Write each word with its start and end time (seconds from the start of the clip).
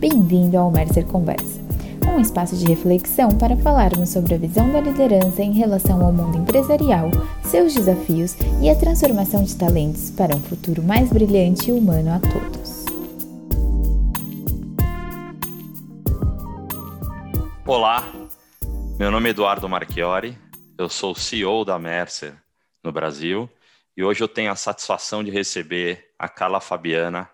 Bem-vindo 0.00 0.56
ao 0.56 0.70
Mercer 0.70 1.04
Conversa, 1.04 1.60
um 2.08 2.18
espaço 2.18 2.56
de 2.56 2.64
reflexão 2.64 3.36
para 3.36 3.54
falarmos 3.54 4.08
sobre 4.08 4.34
a 4.34 4.38
visão 4.38 4.72
da 4.72 4.80
liderança 4.80 5.42
em 5.42 5.52
relação 5.52 6.02
ao 6.02 6.10
mundo 6.10 6.38
empresarial, 6.38 7.10
seus 7.44 7.74
desafios 7.74 8.34
e 8.62 8.70
a 8.70 8.74
transformação 8.74 9.44
de 9.44 9.54
talentos 9.54 10.10
para 10.10 10.34
um 10.34 10.40
futuro 10.40 10.82
mais 10.82 11.10
brilhante 11.10 11.68
e 11.68 11.74
humano 11.74 12.12
a 12.12 12.18
todos. 12.18 12.86
Olá, 17.66 18.10
meu 18.98 19.10
nome 19.10 19.28
é 19.28 19.30
Eduardo 19.32 19.68
Marchiori, 19.68 20.34
eu 20.78 20.88
sou 20.88 21.14
CEO 21.14 21.62
da 21.62 21.78
Mercer 21.78 22.32
no 22.82 22.90
Brasil 22.90 23.50
e 23.94 24.02
hoje 24.02 24.22
eu 24.22 24.28
tenho 24.28 24.50
a 24.50 24.56
satisfação 24.56 25.22
de 25.22 25.30
receber 25.30 26.06
a 26.18 26.26
Carla 26.26 26.58
Fabiana, 26.58 27.28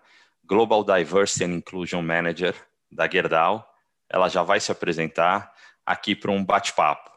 Global 0.47 0.83
Diversity 0.83 1.43
and 1.43 1.55
Inclusion 1.55 2.01
Manager 2.01 2.55
da 2.91 3.07
Gerdau. 3.09 3.67
Ela 4.09 4.29
já 4.29 4.41
vai 4.41 4.59
se 4.59 4.71
apresentar 4.71 5.51
aqui 5.85 6.15
para 6.15 6.31
um 6.31 6.43
bate-papo. 6.43 7.11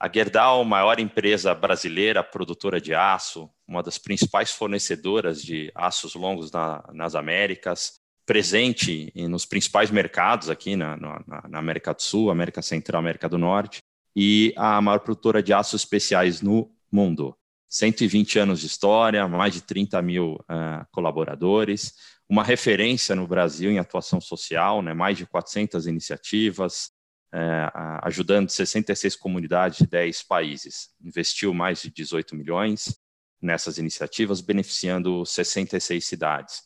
A 0.00 0.08
Gerdau, 0.08 0.64
maior 0.64 1.00
empresa 1.00 1.52
brasileira 1.54 2.22
produtora 2.22 2.80
de 2.80 2.94
aço, 2.94 3.50
uma 3.66 3.82
das 3.82 3.98
principais 3.98 4.52
fornecedoras 4.52 5.42
de 5.42 5.72
aços 5.74 6.14
longos 6.14 6.52
na, 6.52 6.84
nas 6.92 7.16
Américas, 7.16 7.98
presente 8.24 9.12
nos 9.28 9.44
principais 9.44 9.90
mercados 9.90 10.48
aqui 10.48 10.76
na, 10.76 10.96
na, 10.96 11.42
na, 11.48 11.58
América 11.58 11.92
do 11.92 12.02
Sul, 12.02 12.30
América 12.30 12.62
Central, 12.62 13.00
América 13.00 13.28
do 13.28 13.38
Norte, 13.38 13.80
e 14.14 14.52
a 14.56 14.80
maior 14.80 15.00
produtora 15.00 15.42
de 15.42 15.52
aços 15.52 15.82
especiais 15.82 16.40
no 16.40 16.70
mundo. 16.92 17.34
120 17.68 18.38
anos 18.38 18.60
de 18.60 18.66
história, 18.66 19.26
mais 19.26 19.54
de 19.54 19.62
30 19.62 20.00
mil 20.00 20.34
uh, 20.34 20.86
colaboradores, 20.90 21.94
uma 22.28 22.44
referência 22.44 23.14
no 23.14 23.26
Brasil 23.26 23.70
em 23.70 23.78
atuação 23.78 24.20
social, 24.20 24.82
né, 24.82 24.92
mais 24.92 25.16
de 25.16 25.26
400 25.26 25.86
iniciativas, 25.86 26.90
é, 27.32 27.70
ajudando 28.02 28.50
66 28.50 29.16
comunidades 29.16 29.78
de 29.78 29.86
10 29.86 30.22
países. 30.22 30.90
Investiu 31.00 31.54
mais 31.54 31.80
de 31.80 31.90
18 31.90 32.36
milhões 32.36 32.98
nessas 33.40 33.78
iniciativas, 33.78 34.40
beneficiando 34.40 35.24
66 35.24 36.04
cidades. 36.04 36.62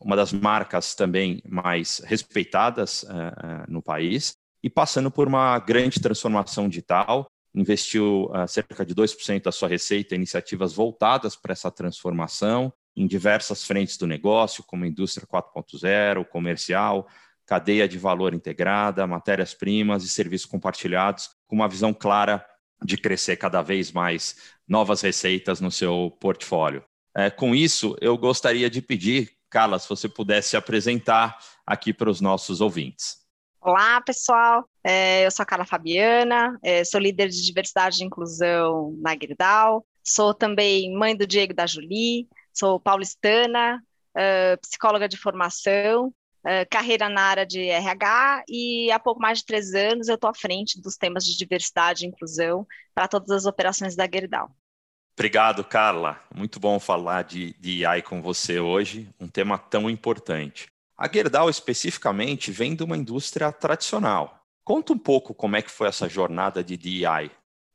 Uma 0.00 0.16
das 0.16 0.32
marcas 0.32 0.94
também 0.94 1.42
mais 1.44 1.98
respeitadas 2.04 3.04
é, 3.04 3.08
é 3.08 3.70
no 3.70 3.82
país 3.82 4.34
e 4.62 4.70
passando 4.70 5.10
por 5.10 5.26
uma 5.26 5.58
grande 5.58 6.00
transformação 6.00 6.68
digital, 6.68 7.26
investiu 7.54 8.30
uh, 8.30 8.46
cerca 8.46 8.86
de 8.86 8.94
2% 8.94 9.42
da 9.42 9.52
sua 9.52 9.68
receita 9.68 10.14
em 10.14 10.18
iniciativas 10.18 10.72
voltadas 10.72 11.34
para 11.34 11.52
essa 11.52 11.70
transformação, 11.70 12.72
em 12.96 13.06
diversas 13.06 13.64
frentes 13.64 13.96
do 13.96 14.06
negócio, 14.06 14.64
como 14.64 14.84
indústria 14.84 15.26
4.0, 15.26 16.24
comercial, 16.26 17.08
cadeia 17.46 17.88
de 17.88 17.98
valor 17.98 18.34
integrada, 18.34 19.06
matérias-primas 19.06 20.04
e 20.04 20.08
serviços 20.08 20.46
compartilhados, 20.46 21.30
com 21.46 21.56
uma 21.56 21.68
visão 21.68 21.92
clara 21.92 22.44
de 22.84 22.96
crescer 22.96 23.36
cada 23.36 23.62
vez 23.62 23.92
mais 23.92 24.36
novas 24.66 25.00
receitas 25.00 25.60
no 25.60 25.70
seu 25.70 26.16
portfólio. 26.20 26.84
É, 27.14 27.30
com 27.30 27.54
isso, 27.54 27.96
eu 28.00 28.16
gostaria 28.16 28.70
de 28.70 28.80
pedir, 28.80 29.30
Carla, 29.50 29.78
se 29.78 29.88
você 29.88 30.08
pudesse 30.08 30.50
se 30.50 30.56
apresentar 30.56 31.38
aqui 31.66 31.92
para 31.92 32.10
os 32.10 32.20
nossos 32.20 32.60
ouvintes. 32.60 33.22
Olá, 33.60 34.00
pessoal. 34.00 34.68
É, 34.82 35.24
eu 35.26 35.30
sou 35.30 35.42
a 35.44 35.46
Carla 35.46 35.64
Fabiana, 35.64 36.58
é, 36.64 36.82
sou 36.84 37.00
líder 37.00 37.28
de 37.28 37.44
diversidade 37.44 38.02
e 38.02 38.06
inclusão 38.06 38.96
na 39.00 39.12
Gerdau, 39.12 39.86
sou 40.02 40.34
também 40.34 40.92
mãe 40.96 41.14
do 41.16 41.26
Diego 41.26 41.54
da 41.54 41.66
Julie, 41.66 42.26
Sou 42.52 42.78
paulistana, 42.78 43.82
uh, 44.16 44.60
psicóloga 44.60 45.08
de 45.08 45.16
formação, 45.16 46.08
uh, 46.08 46.68
carreira 46.70 47.08
na 47.08 47.22
área 47.22 47.46
de 47.46 47.60
RH 47.60 48.44
e 48.48 48.90
há 48.90 48.98
pouco 48.98 49.20
mais 49.20 49.38
de 49.38 49.46
três 49.46 49.74
anos 49.74 50.08
eu 50.08 50.16
estou 50.16 50.30
à 50.30 50.34
frente 50.34 50.80
dos 50.80 50.96
temas 50.96 51.24
de 51.24 51.36
diversidade 51.36 52.04
e 52.04 52.08
inclusão 52.08 52.66
para 52.94 53.08
todas 53.08 53.30
as 53.30 53.46
operações 53.46 53.96
da 53.96 54.04
Gerdau. 54.04 54.50
Obrigado, 55.14 55.62
Carla. 55.62 56.22
Muito 56.34 56.58
bom 56.58 56.80
falar 56.80 57.22
de, 57.22 57.52
de 57.60 57.84
AI 57.84 58.02
com 58.02 58.22
você 58.22 58.58
hoje, 58.58 59.08
um 59.20 59.28
tema 59.28 59.58
tão 59.58 59.90
importante. 59.90 60.68
A 60.96 61.06
Gerdau, 61.06 61.50
especificamente, 61.50 62.50
vem 62.50 62.74
de 62.74 62.82
uma 62.82 62.96
indústria 62.96 63.52
tradicional. 63.52 64.42
Conta 64.64 64.92
um 64.92 64.98
pouco 64.98 65.34
como 65.34 65.56
é 65.56 65.62
que 65.62 65.70
foi 65.70 65.88
essa 65.88 66.08
jornada 66.08 66.62
de 66.62 66.76
DEI. 66.76 67.30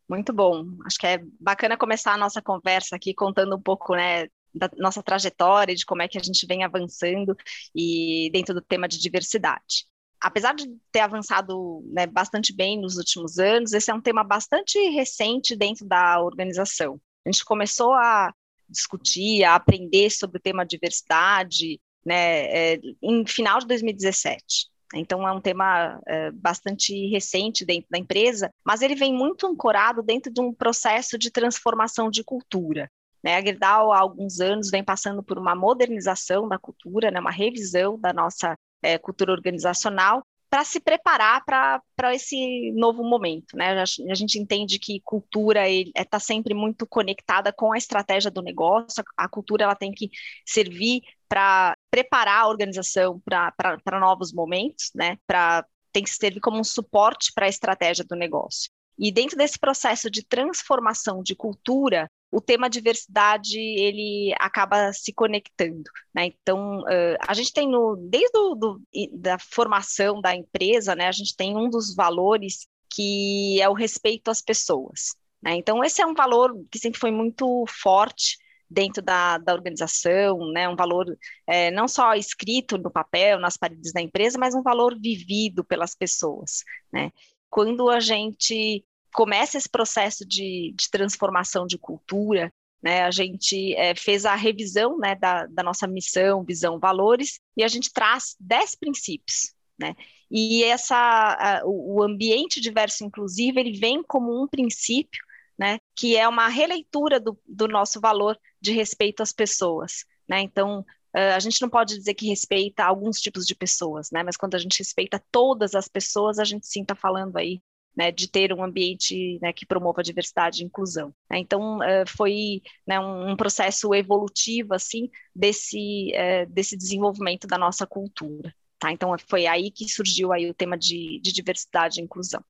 Muito 0.10 0.32
bom. 0.32 0.66
Acho 0.86 0.98
que 0.98 1.08
é 1.08 1.20
bacana 1.40 1.78
começar 1.78 2.14
a 2.14 2.18
nossa 2.18 2.42
conversa 2.42 2.96
aqui 2.96 3.14
contando 3.14 3.56
um 3.56 3.62
pouco 3.62 3.94
né, 3.94 4.28
da 4.58 4.70
nossa 4.78 5.04
trajetória, 5.04 5.76
de 5.76 5.86
como 5.86 6.02
é 6.02 6.08
que 6.08 6.18
a 6.18 6.24
gente 6.24 6.46
vem 6.46 6.64
avançando 6.64 7.36
e 7.76 8.30
dentro 8.32 8.54
do 8.54 8.62
tema 8.62 8.88
de 8.88 9.00
diversidade. 9.00 9.86
Apesar 10.20 10.54
de 10.54 10.68
ter 10.92 11.02
avançado 11.02 11.84
né, 11.94 12.08
bastante 12.08 12.54
bem 12.54 12.80
nos 12.80 12.98
últimos 12.98 13.38
anos, 13.38 13.74
esse 13.74 13.92
é 13.92 13.94
um 13.94 14.02
tema 14.02 14.24
bastante 14.24 14.80
recente 14.90 15.56
dentro 15.56 15.86
da 15.86 16.20
organização. 16.22 17.00
A 17.26 17.32
gente 17.32 17.46
começou 17.46 17.94
a 17.94 18.34
discutir, 18.68 19.44
a 19.44 19.56
aprender 19.56 20.10
sobre 20.10 20.38
o 20.38 20.42
tema 20.42 20.66
diversidade 20.66 21.80
né, 22.06 22.74
é, 22.74 22.80
em 23.02 23.26
final 23.26 23.60
de 23.60 23.68
2017. 23.68 24.68
Então, 24.94 25.28
é 25.28 25.32
um 25.32 25.42
tema 25.42 26.00
é, 26.08 26.32
bastante 26.32 27.08
recente 27.08 27.66
dentro 27.66 27.90
da 27.90 27.98
empresa, 27.98 28.50
mas 28.66 28.82
ele 28.82 28.96
vem 28.96 29.14
muito 29.14 29.46
ancorado 29.46 30.02
dentro 30.02 30.32
de 30.32 30.40
um 30.40 30.54
processo 30.54 31.18
de 31.18 31.30
transformação 31.30 32.10
de 32.10 32.24
cultura. 32.24 32.90
Né? 33.24 33.36
A 33.36 33.42
Gerdau, 33.42 33.92
há 33.92 34.00
alguns 34.00 34.40
anos, 34.40 34.70
vem 34.70 34.84
passando 34.84 35.24
por 35.24 35.38
uma 35.38 35.56
modernização 35.56 36.48
da 36.48 36.58
cultura, 36.58 37.12
né? 37.12 37.20
uma 37.20 37.32
revisão 37.32 38.00
da 38.00 38.14
nossa 38.14 38.58
é, 38.82 38.98
cultura 38.98 39.32
organizacional, 39.32 40.24
para 40.50 40.64
se 40.64 40.80
preparar 40.80 41.44
para 41.46 42.16
esse 42.16 42.72
novo 42.74 43.04
momento. 43.04 43.56
Né? 43.56 43.82
A 43.82 44.16
gente 44.16 44.40
entende 44.40 44.80
que 44.80 45.02
cultura 45.04 45.70
está 45.70 46.18
é, 46.18 46.20
sempre 46.20 46.54
muito 46.54 46.88
conectada 46.88 47.52
com 47.52 47.74
a 47.74 47.78
estratégia 47.78 48.32
do 48.32 48.42
negócio, 48.42 49.04
a 49.18 49.28
cultura 49.28 49.66
ela 49.66 49.76
tem 49.76 49.92
que 49.92 50.10
servir 50.46 51.02
para 51.28 51.76
preparar 51.92 52.44
a 52.44 52.48
organização 52.48 53.22
para 53.26 54.00
novos 54.00 54.32
momentos, 54.32 54.92
né? 54.96 55.18
Pra, 55.28 55.66
tem 55.92 56.04
que 56.04 56.10
servir 56.10 56.40
como 56.40 56.60
um 56.60 56.64
suporte 56.64 57.34
para 57.34 57.48
a 57.48 57.50
estratégia 57.50 58.06
do 58.06 58.16
negócio. 58.16 58.70
E 58.98 59.12
dentro 59.12 59.38
desse 59.38 59.60
processo 59.60 60.10
de 60.10 60.26
transformação 60.26 61.22
de 61.22 61.36
cultura, 61.36 62.10
o 62.32 62.42
tema 62.42 62.70
diversidade 62.70 63.58
ele 63.58 64.34
acaba 64.40 64.92
se 64.92 65.14
conectando, 65.14 65.90
né? 66.14 66.26
Então 66.26 66.82
uh, 66.82 67.18
a 67.26 67.34
gente 67.34 67.54
tem 67.54 67.70
no 67.70 67.96
desde 67.96 68.38
o, 68.38 68.56
do, 68.56 68.82
da 69.14 69.38
formação 69.40 70.22
da 70.22 70.36
empresa, 70.36 70.96
né? 70.96 71.08
A 71.08 71.12
gente 71.12 71.36
tem 71.36 71.56
um 71.56 71.70
dos 71.70 71.96
valores 71.96 72.68
que 72.94 73.62
é 73.62 73.70
o 73.70 73.74
respeito 73.74 74.30
às 74.30 74.42
pessoas, 74.42 75.16
né? 75.42 75.56
Então 75.56 75.84
esse 75.84 76.02
é 76.02 76.06
um 76.06 76.14
valor 76.14 76.54
que 76.70 76.80
sempre 76.80 77.00
foi 77.00 77.12
muito 77.12 77.66
forte 77.68 78.38
dentro 78.70 79.02
da, 79.02 79.38
da 79.38 79.54
organização, 79.54 80.52
né? 80.52 80.68
Um 80.68 80.76
valor 80.76 81.06
é, 81.48 81.72
não 81.72 81.88
só 81.88 82.14
escrito 82.14 82.78
no 82.78 82.92
papel, 82.92 83.40
nas 83.40 83.56
paredes 83.56 83.94
da 83.94 84.02
empresa, 84.02 84.38
mas 84.38 84.54
um 84.54 84.62
valor 84.62 85.00
vivido 85.00 85.64
pelas 85.64 85.96
pessoas, 85.96 86.64
né? 86.92 87.12
Quando 87.50 87.90
a 87.90 88.02
gente 88.02 88.84
começa 89.14 89.58
esse 89.58 89.70
processo 89.70 90.26
de, 90.26 90.74
de 90.76 90.90
transformação 90.90 91.66
de 91.66 91.78
cultura, 91.78 92.52
né, 92.82 93.04
a 93.04 93.12
gente 93.12 93.74
é, 93.76 93.96
fez 93.96 94.26
a 94.26 94.36
revisão 94.36 94.98
né, 94.98 95.16
da, 95.16 95.46
da, 95.48 95.64
nossa 95.64 95.88
missão, 95.88 96.44
visão, 96.44 96.80
valores, 96.80 97.40
e 97.56 97.64
a 97.64 97.68
gente 97.68 97.92
traz 97.92 98.36
dez 98.40 98.76
princípios. 98.76 99.54
Né? 99.80 99.96
E 100.30 100.64
essa, 100.64 100.96
a, 100.96 101.62
o 101.66 102.02
ambiente 102.04 102.62
diverso 102.62 103.04
inclusivo, 103.04 103.60
ele 103.60 103.78
vem 103.78 104.04
como 104.04 104.42
um 104.42 104.48
princípio, 104.48 105.22
né, 105.58 105.80
que 105.96 106.16
é 106.16 106.28
uma 106.28 106.48
releitura 106.48 107.20
do, 107.20 107.38
do 107.48 107.68
nosso 107.68 108.00
valor 108.00 108.38
de 108.62 108.72
respeito 108.72 109.24
às 109.24 109.32
pessoas. 109.32 110.06
Né? 110.28 110.42
Então, 110.42 110.86
a 111.14 111.40
gente 111.40 111.62
não 111.62 111.70
pode 111.70 111.98
dizer 111.98 112.14
que 112.14 112.28
respeita 112.28 112.84
alguns 112.84 113.20
tipos 113.20 113.46
de 113.46 113.56
pessoas, 113.56 114.12
né? 114.12 114.22
Mas 114.22 114.38
quando 114.38 114.54
a 114.54 114.60
gente 114.60 114.78
respeita 114.78 115.24
todas 115.32 115.74
as 115.74 115.88
pessoas, 115.88 116.38
a 116.38 116.44
gente 116.44 116.68
sim 116.68 116.84
está 116.84 116.94
falando 116.94 117.38
aí 117.38 117.60
né, 117.98 118.12
de 118.12 118.30
ter 118.30 118.54
um 118.54 118.64
ambiente 118.64 119.40
né, 119.42 119.52
que 119.52 119.66
promova 119.66 120.04
diversidade 120.04 120.62
e 120.62 120.66
inclusão. 120.66 121.12
Né? 121.30 121.40
Então, 121.40 121.80
uh, 121.80 122.08
foi 122.08 122.62
né, 122.86 123.00
um, 123.00 123.36
processo 123.36 123.94
evolutivo, 123.96 124.76
assim, 124.76 125.10
desse, 125.36 126.12
uh, 126.14 126.50
desse 126.52 126.78
desenvolvimento 126.78 127.48
da 127.48 127.58
nossa 127.58 127.88
cultura. 127.88 128.54
Tá? 128.78 128.92
Então, 128.92 129.16
foi 129.28 129.48
aí 129.48 129.72
que 129.72 129.90
surgiu 129.90 130.32
aí 130.32 130.48
o 130.48 130.54
tema 130.54 130.78
de, 130.78 131.20
de 131.24 131.34
diversidade 131.34 132.00
e 132.00 132.04
inclusão. 132.04 132.44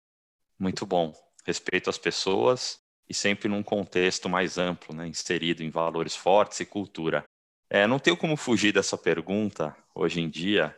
Muito 0.60 0.86
bom. 0.86 1.14
Respeito 1.46 1.90
às 1.90 1.98
pessoas 1.98 2.80
e 3.10 3.14
sempre 3.14 3.48
num 3.48 3.64
contexto 3.64 4.28
mais 4.28 4.58
amplo, 4.58 4.94
né, 4.94 5.08
inserido 5.08 5.64
em 5.64 5.70
valores 5.70 6.14
fortes 6.14 6.60
e 6.60 6.66
cultura. 6.66 7.24
É, 7.70 7.88
não 7.88 8.00
tenho 8.00 8.18
como 8.18 8.36
fugir 8.36 8.74
dessa 8.74 8.98
pergunta 8.98 9.74
hoje 9.96 10.20
em 10.20 10.30
dia, 10.30 10.77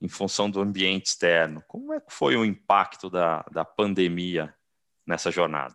em 0.00 0.08
função 0.08 0.50
do 0.50 0.60
ambiente 0.60 1.06
externo. 1.06 1.62
Como 1.66 1.92
é 1.92 2.00
que 2.00 2.12
foi 2.12 2.36
o 2.36 2.44
impacto 2.44 3.10
da, 3.10 3.44
da 3.50 3.64
pandemia 3.64 4.54
nessa 5.06 5.30
jornada? 5.30 5.74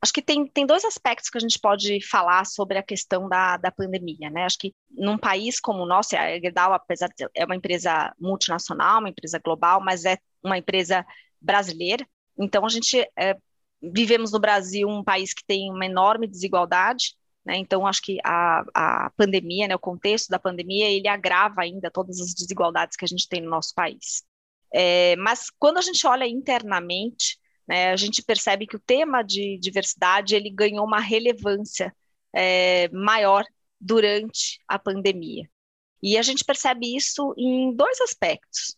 Acho 0.00 0.12
que 0.12 0.22
tem, 0.22 0.46
tem 0.48 0.66
dois 0.66 0.84
aspectos 0.84 1.30
que 1.30 1.38
a 1.38 1.40
gente 1.40 1.60
pode 1.60 2.04
falar 2.04 2.44
sobre 2.44 2.76
a 2.76 2.82
questão 2.82 3.28
da, 3.28 3.56
da 3.56 3.70
pandemia, 3.70 4.28
né? 4.30 4.44
Acho 4.44 4.58
que 4.58 4.74
num 4.90 5.16
país 5.16 5.60
como 5.60 5.84
o 5.84 5.86
nosso, 5.86 6.16
a 6.16 6.40
Gerdau, 6.40 6.72
apesar 6.72 7.08
de 7.08 7.28
é 7.32 7.44
uma 7.44 7.54
empresa 7.54 8.12
multinacional, 8.18 8.98
uma 8.98 9.08
empresa 9.08 9.38
global, 9.38 9.80
mas 9.80 10.04
é 10.04 10.18
uma 10.42 10.58
empresa 10.58 11.06
brasileira, 11.40 12.04
então 12.36 12.64
a 12.64 12.68
gente 12.68 12.98
é, 13.16 13.36
vivemos 13.80 14.32
no 14.32 14.40
Brasil 14.40 14.88
um 14.88 15.02
país 15.04 15.34
que 15.34 15.44
tem 15.44 15.70
uma 15.70 15.86
enorme 15.86 16.26
desigualdade, 16.26 17.14
né? 17.44 17.56
Então 17.56 17.86
acho 17.86 18.02
que 18.02 18.18
a, 18.24 18.64
a 18.74 19.10
pandemia, 19.16 19.68
né, 19.68 19.74
o 19.74 19.78
contexto 19.78 20.28
da 20.28 20.38
pandemia, 20.38 20.88
ele 20.88 21.08
agrava 21.08 21.62
ainda 21.62 21.90
todas 21.90 22.20
as 22.20 22.34
desigualdades 22.34 22.96
que 22.96 23.04
a 23.04 23.08
gente 23.08 23.28
tem 23.28 23.40
no 23.40 23.50
nosso 23.50 23.74
país. 23.74 24.24
É, 24.72 25.16
mas 25.16 25.50
quando 25.50 25.78
a 25.78 25.82
gente 25.82 26.06
olha 26.06 26.26
internamente, 26.26 27.38
né, 27.66 27.92
a 27.92 27.96
gente 27.96 28.22
percebe 28.22 28.66
que 28.66 28.76
o 28.76 28.80
tema 28.80 29.22
de 29.22 29.58
diversidade 29.58 30.34
ele 30.34 30.50
ganhou 30.50 30.84
uma 30.86 31.00
relevância 31.00 31.94
é, 32.34 32.88
maior 32.88 33.44
durante 33.80 34.60
a 34.68 34.78
pandemia. 34.78 35.48
E 36.02 36.16
a 36.16 36.22
gente 36.22 36.44
percebe 36.44 36.96
isso 36.96 37.34
em 37.36 37.74
dois 37.74 38.00
aspectos. 38.00 38.76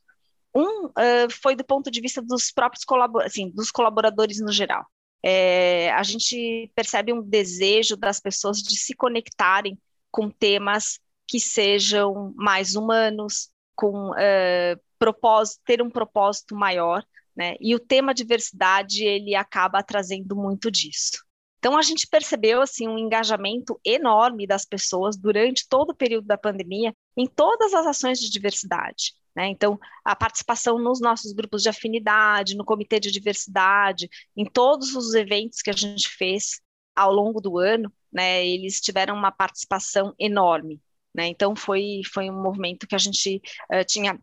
Um 0.55 0.87
uh, 0.87 1.31
foi 1.43 1.57
do 1.57 1.65
ponto 1.65 1.91
de 1.91 2.01
vista 2.01 2.23
dos 2.23 2.51
próprios 2.53 2.85
colabor 2.85 3.23
assim, 3.23 3.51
dos 3.51 3.71
colaboradores 3.71 4.41
no 4.41 4.53
geral. 4.53 4.87
É, 5.25 5.91
a 5.93 6.03
gente 6.03 6.71
percebe 6.75 7.13
um 7.13 7.23
desejo 7.23 7.97
das 7.97 8.21
pessoas 8.21 8.59
de 8.59 8.77
se 8.77 8.95
conectarem 8.95 9.79
com 10.11 10.31
temas 10.31 11.01
que 11.27 11.41
sejam 11.41 12.35
mais 12.37 12.75
humanos, 12.75 13.49
com 13.75 14.11
uh, 14.11 14.81
propósito, 14.99 15.63
ter 15.65 15.81
um 15.81 15.91
propósito 15.91 16.55
maior 16.55 17.03
né? 17.37 17.57
E 17.61 17.75
o 17.75 17.81
tema 17.81 18.15
diversidade 18.15 19.05
ele 19.05 19.35
acaba 19.35 19.83
trazendo 19.83 20.37
muito 20.37 20.71
disso. 20.71 21.25
Então 21.59 21.77
a 21.79 21.83
gente 21.83 22.07
percebeu 22.07 22.61
assim 22.61 22.87
um 22.87 22.99
engajamento 22.99 23.81
enorme 23.85 24.47
das 24.47 24.65
pessoas 24.65 25.17
durante 25.17 25.67
todo 25.69 25.91
o 25.91 25.97
período 25.97 26.27
da 26.27 26.39
pandemia 26.39 26.95
em 27.17 27.27
todas 27.27 27.73
as 27.73 27.87
ações 27.87 28.21
de 28.21 28.31
diversidade. 28.31 29.15
Né? 29.35 29.49
Então, 29.49 29.79
a 30.05 30.15
participação 30.15 30.79
nos 30.79 31.01
nossos 31.01 31.33
grupos 31.33 31.63
de 31.63 31.69
afinidade, 31.69 32.57
no 32.57 32.65
comitê 32.65 33.01
de 33.01 33.11
diversidade, 33.11 34.09
em 34.37 34.45
todos 34.45 34.95
os 34.95 35.15
eventos 35.15 35.61
que 35.61 35.71
a 35.71 35.75
gente 35.75 36.09
fez 36.09 36.61
ao 36.95 37.13
longo 37.13 37.41
do 37.41 37.59
ano, 37.59 37.93
né, 38.13 38.47
eles 38.47 38.81
tiveram 38.81 39.17
uma 39.17 39.33
participação 39.33 40.15
enorme. 40.19 40.81
Né? 41.13 41.27
Então, 41.27 41.57
foi, 41.57 42.03
foi 42.13 42.31
um 42.31 42.41
movimento 42.41 42.87
que 42.87 42.95
a 42.95 42.99
gente 42.99 43.43
uh, 43.73 43.85
tinha 43.85 44.19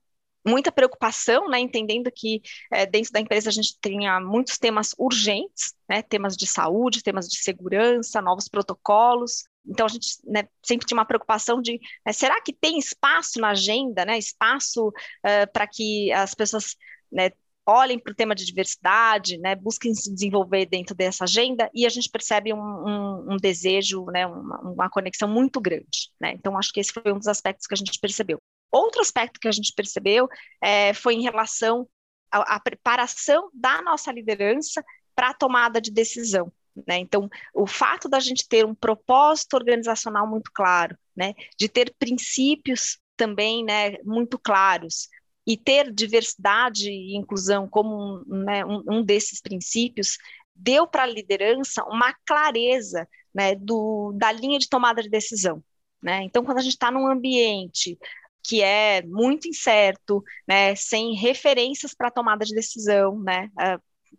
muita 0.46 0.72
preocupação, 0.72 1.48
né, 1.48 1.60
entendendo 1.60 2.12
que 2.12 2.42
é, 2.72 2.86
dentro 2.86 3.12
da 3.12 3.20
empresa 3.20 3.50
a 3.50 3.54
gente 3.54 3.78
tinha 3.80 4.20
muitos 4.20 4.58
temas 4.58 4.94
urgentes, 4.98 5.74
né, 5.88 6.02
temas 6.02 6.36
de 6.36 6.48
saúde, 6.48 7.04
temas 7.04 7.28
de 7.28 7.38
segurança, 7.38 8.22
novos 8.22 8.48
protocolos. 8.48 9.44
Então 9.66 9.86
a 9.86 9.90
gente 9.90 10.08
né, 10.26 10.48
sempre 10.64 10.86
tinha 10.88 10.98
uma 10.98 11.06
preocupação 11.06 11.62
de 11.62 11.80
né, 12.06 12.12
será 12.14 12.42
que 12.42 12.54
tem 12.54 12.78
espaço 12.78 13.40
na 13.40 13.50
agenda, 13.50 14.04
né, 14.06 14.18
espaço 14.18 14.88
uh, 14.88 15.52
para 15.54 15.68
que 15.68 16.12
as 16.12 16.34
pessoas 16.34 16.76
né, 17.12 17.32
olhem 17.66 18.00
para 18.00 18.12
o 18.12 18.16
tema 18.16 18.36
de 18.36 18.46
diversidade, 18.46 19.38
né, 19.38 19.56
busquem 19.56 19.94
se 19.94 20.12
desenvolver 20.14 20.66
dentro 20.66 20.96
dessa 20.96 21.24
agenda, 21.26 21.70
e 21.74 21.86
a 21.86 21.90
gente 21.90 22.10
percebe 22.10 22.54
um, 22.54 22.58
um, 22.58 23.34
um 23.34 23.38
desejo, 23.38 24.06
né, 24.06 24.26
uma, 24.26 24.60
uma, 24.62 24.90
conexão 24.90 25.28
muito 25.28 25.62
grande. 25.62 26.12
Né? 26.20 26.34
Então, 26.34 26.58
acho 26.58 26.74
que 26.74 26.80
esse 26.80 26.92
foi 26.92 27.12
um 27.12 27.18
dos 27.18 27.28
aspectos 27.28 27.68
que 27.68 27.74
a 27.74 27.78
gente 27.78 28.00
percebeu. 28.00 28.42
Outro 28.72 29.02
aspecto 29.02 29.40
que 29.40 29.48
a 29.48 29.52
gente 29.52 29.74
percebeu 29.76 30.28
é, 30.62 30.94
foi 30.94 31.16
em 31.16 31.22
relação 31.22 31.88
à, 32.32 32.56
à 32.56 32.60
preparação 32.60 33.50
da 33.54 33.82
nossa 33.82 34.12
liderança 34.12 34.84
para 35.16 35.30
a 35.30 35.34
tomada 35.34 35.80
de 35.80 35.92
decisão. 35.92 36.52
Né? 36.88 37.00
Então, 37.00 37.30
o 37.54 37.68
fato 37.68 38.08
da 38.08 38.20
gente 38.20 38.48
ter 38.48 38.66
um 38.66 38.76
propósito 38.76 39.56
organizacional 39.56 40.28
muito 40.28 40.52
claro, 40.54 40.98
né? 41.16 41.34
de 41.58 41.68
ter 41.68 41.94
princípios 41.98 43.00
também 43.18 43.64
né, 43.64 43.98
muito 44.04 44.40
claros, 44.40 45.08
e 45.46 45.58
ter 45.58 45.92
diversidade 45.92 46.90
e 46.90 47.16
inclusão 47.16 47.68
como 47.68 48.24
um, 48.28 48.44
né, 48.44 48.66
um, 48.66 48.84
um 48.88 49.04
desses 49.04 49.42
princípios, 49.42 50.18
deu 50.56 50.88
para 50.88 51.04
a 51.04 51.08
liderança 51.08 51.84
uma 51.86 52.14
clareza 52.26 53.08
né, 53.34 53.56
do, 53.56 54.14
da 54.16 54.32
linha 54.32 54.60
de 54.60 54.70
tomada 54.70 55.02
de 55.02 55.10
decisão. 55.10 55.64
Né? 56.02 56.24
Então, 56.24 56.44
quando 56.44 56.60
a 56.60 56.62
gente 56.62 56.74
está 56.74 56.92
num 56.92 57.08
ambiente 57.08 57.98
que 58.44 58.62
é 58.62 59.04
muito 59.04 59.48
incerto, 59.48 60.24
né, 60.48 60.76
sem 60.76 61.14
referências 61.14 61.94
para 61.94 62.10
tomada 62.10 62.44
de 62.44 62.56
decisão, 62.56 63.20
né, 63.20 63.50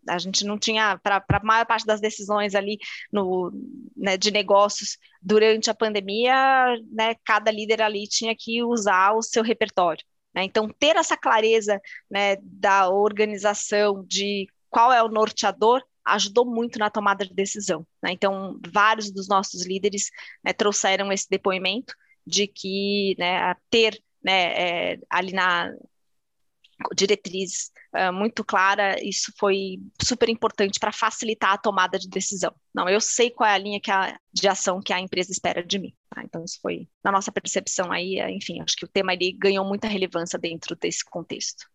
a, 0.08 0.18
gente 0.18 0.44
não 0.44 0.58
tinha, 0.58 0.98
para 0.98 1.24
a 1.28 1.44
maior 1.44 1.66
parte 1.66 1.86
das 1.86 2.00
decisões 2.00 2.54
ali 2.54 2.78
no, 3.12 3.52
né, 3.96 4.16
de 4.16 4.30
negócios 4.30 4.98
durante 5.20 5.70
a 5.70 5.74
pandemia, 5.74 6.76
né, 6.90 7.14
cada 7.24 7.50
líder 7.50 7.82
ali 7.82 8.06
tinha 8.08 8.34
que 8.36 8.62
usar 8.62 9.12
o 9.12 9.22
seu 9.22 9.42
repertório. 9.42 10.04
Né? 10.34 10.44
Então, 10.44 10.68
ter 10.68 10.96
essa 10.96 11.16
clareza 11.16 11.80
né, 12.10 12.36
da 12.42 12.88
organização, 12.88 14.04
de 14.06 14.46
qual 14.70 14.92
é 14.92 15.02
o 15.02 15.08
norteador, 15.08 15.82
ajudou 16.04 16.44
muito 16.44 16.78
na 16.78 16.90
tomada 16.90 17.24
de 17.24 17.34
decisão. 17.34 17.86
Né? 18.02 18.12
Então, 18.12 18.58
vários 18.72 19.10
dos 19.10 19.28
nossos 19.28 19.64
líderes 19.66 20.10
né, 20.44 20.52
trouxeram 20.52 21.12
esse 21.12 21.28
depoimento 21.28 21.94
de 22.26 22.46
que 22.46 23.14
né, 23.18 23.54
ter 23.70 24.02
né, 24.22 24.92
é, 24.92 24.98
ali 25.10 25.32
na 25.32 25.70
diretriz 26.94 27.70
uh, 27.94 28.12
muito 28.12 28.44
clara, 28.44 28.96
isso 29.02 29.32
foi 29.38 29.78
super 30.00 30.28
importante 30.28 30.78
para 30.78 30.92
facilitar 30.92 31.52
a 31.52 31.58
tomada 31.58 31.98
de 31.98 32.08
decisão. 32.08 32.54
Não, 32.74 32.88
eu 32.88 33.00
sei 33.00 33.30
qual 33.30 33.48
é 33.48 33.54
a 33.54 33.58
linha 33.58 33.80
que 33.80 33.90
a, 33.90 34.18
de 34.32 34.48
ação 34.48 34.80
que 34.80 34.92
a 34.92 35.00
empresa 35.00 35.30
espera 35.30 35.62
de 35.62 35.78
mim. 35.78 35.94
Tá? 36.08 36.22
Então, 36.24 36.44
isso 36.44 36.58
foi, 36.60 36.88
na 37.04 37.12
nossa 37.12 37.30
percepção 37.32 37.90
aí, 37.92 38.18
é, 38.18 38.30
enfim, 38.30 38.60
acho 38.60 38.76
que 38.76 38.84
o 38.84 38.88
tema 38.88 39.12
ele 39.12 39.32
ganhou 39.32 39.64
muita 39.64 39.88
relevância 39.88 40.38
dentro 40.38 40.76
desse 40.76 41.04
contexto. 41.04 41.66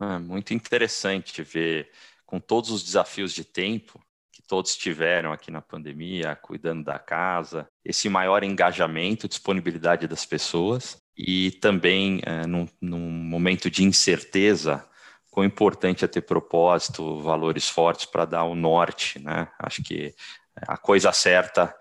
É 0.00 0.18
muito 0.18 0.52
interessante 0.52 1.42
ver, 1.42 1.90
com 2.24 2.38
todos 2.38 2.70
os 2.70 2.82
desafios 2.82 3.32
de 3.32 3.44
tempo, 3.44 4.00
todos 4.46 4.76
tiveram 4.76 5.32
aqui 5.32 5.50
na 5.50 5.60
pandemia, 5.60 6.36
cuidando 6.36 6.84
da 6.84 6.98
casa, 6.98 7.66
esse 7.84 8.08
maior 8.08 8.42
engajamento, 8.44 9.28
disponibilidade 9.28 10.06
das 10.06 10.24
pessoas, 10.24 10.96
e 11.16 11.50
também 11.52 12.20
é, 12.24 12.46
num, 12.46 12.68
num, 12.80 13.10
momento 13.10 13.70
de 13.70 13.82
incerteza, 13.82 14.86
quão 15.30 15.44
importante 15.44 16.04
é 16.04 16.08
ter 16.08 16.22
propósito, 16.22 17.20
valores 17.20 17.68
fortes 17.68 18.06
para 18.06 18.24
dar 18.24 18.44
o 18.44 18.54
norte, 18.54 19.18
né? 19.18 19.48
Acho 19.58 19.82
que 19.82 20.14
a 20.56 20.76
coisa 20.76 21.12
certa 21.12 21.74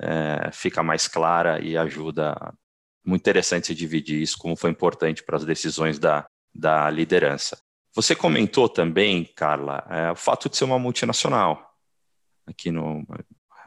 é, 0.00 0.50
fica 0.52 0.82
mais 0.82 1.08
clara 1.08 1.60
e 1.62 1.76
ajuda. 1.76 2.34
Muito 3.04 3.20
interessante 3.20 3.66
se 3.66 3.74
dividir 3.74 4.20
isso, 4.22 4.38
como 4.38 4.56
foi 4.56 4.70
importante 4.70 5.22
para 5.22 5.36
as 5.36 5.44
decisões 5.44 5.98
da, 5.98 6.24
da 6.54 6.88
liderança. 6.88 7.58
Você 7.94 8.14
comentou 8.14 8.68
também, 8.68 9.24
Carla, 9.36 9.84
é, 9.90 10.10
o 10.10 10.16
fato 10.16 10.48
de 10.48 10.56
ser 10.56 10.64
uma 10.64 10.78
multinacional, 10.78 11.71
aqui 12.46 12.70
no, 12.70 13.06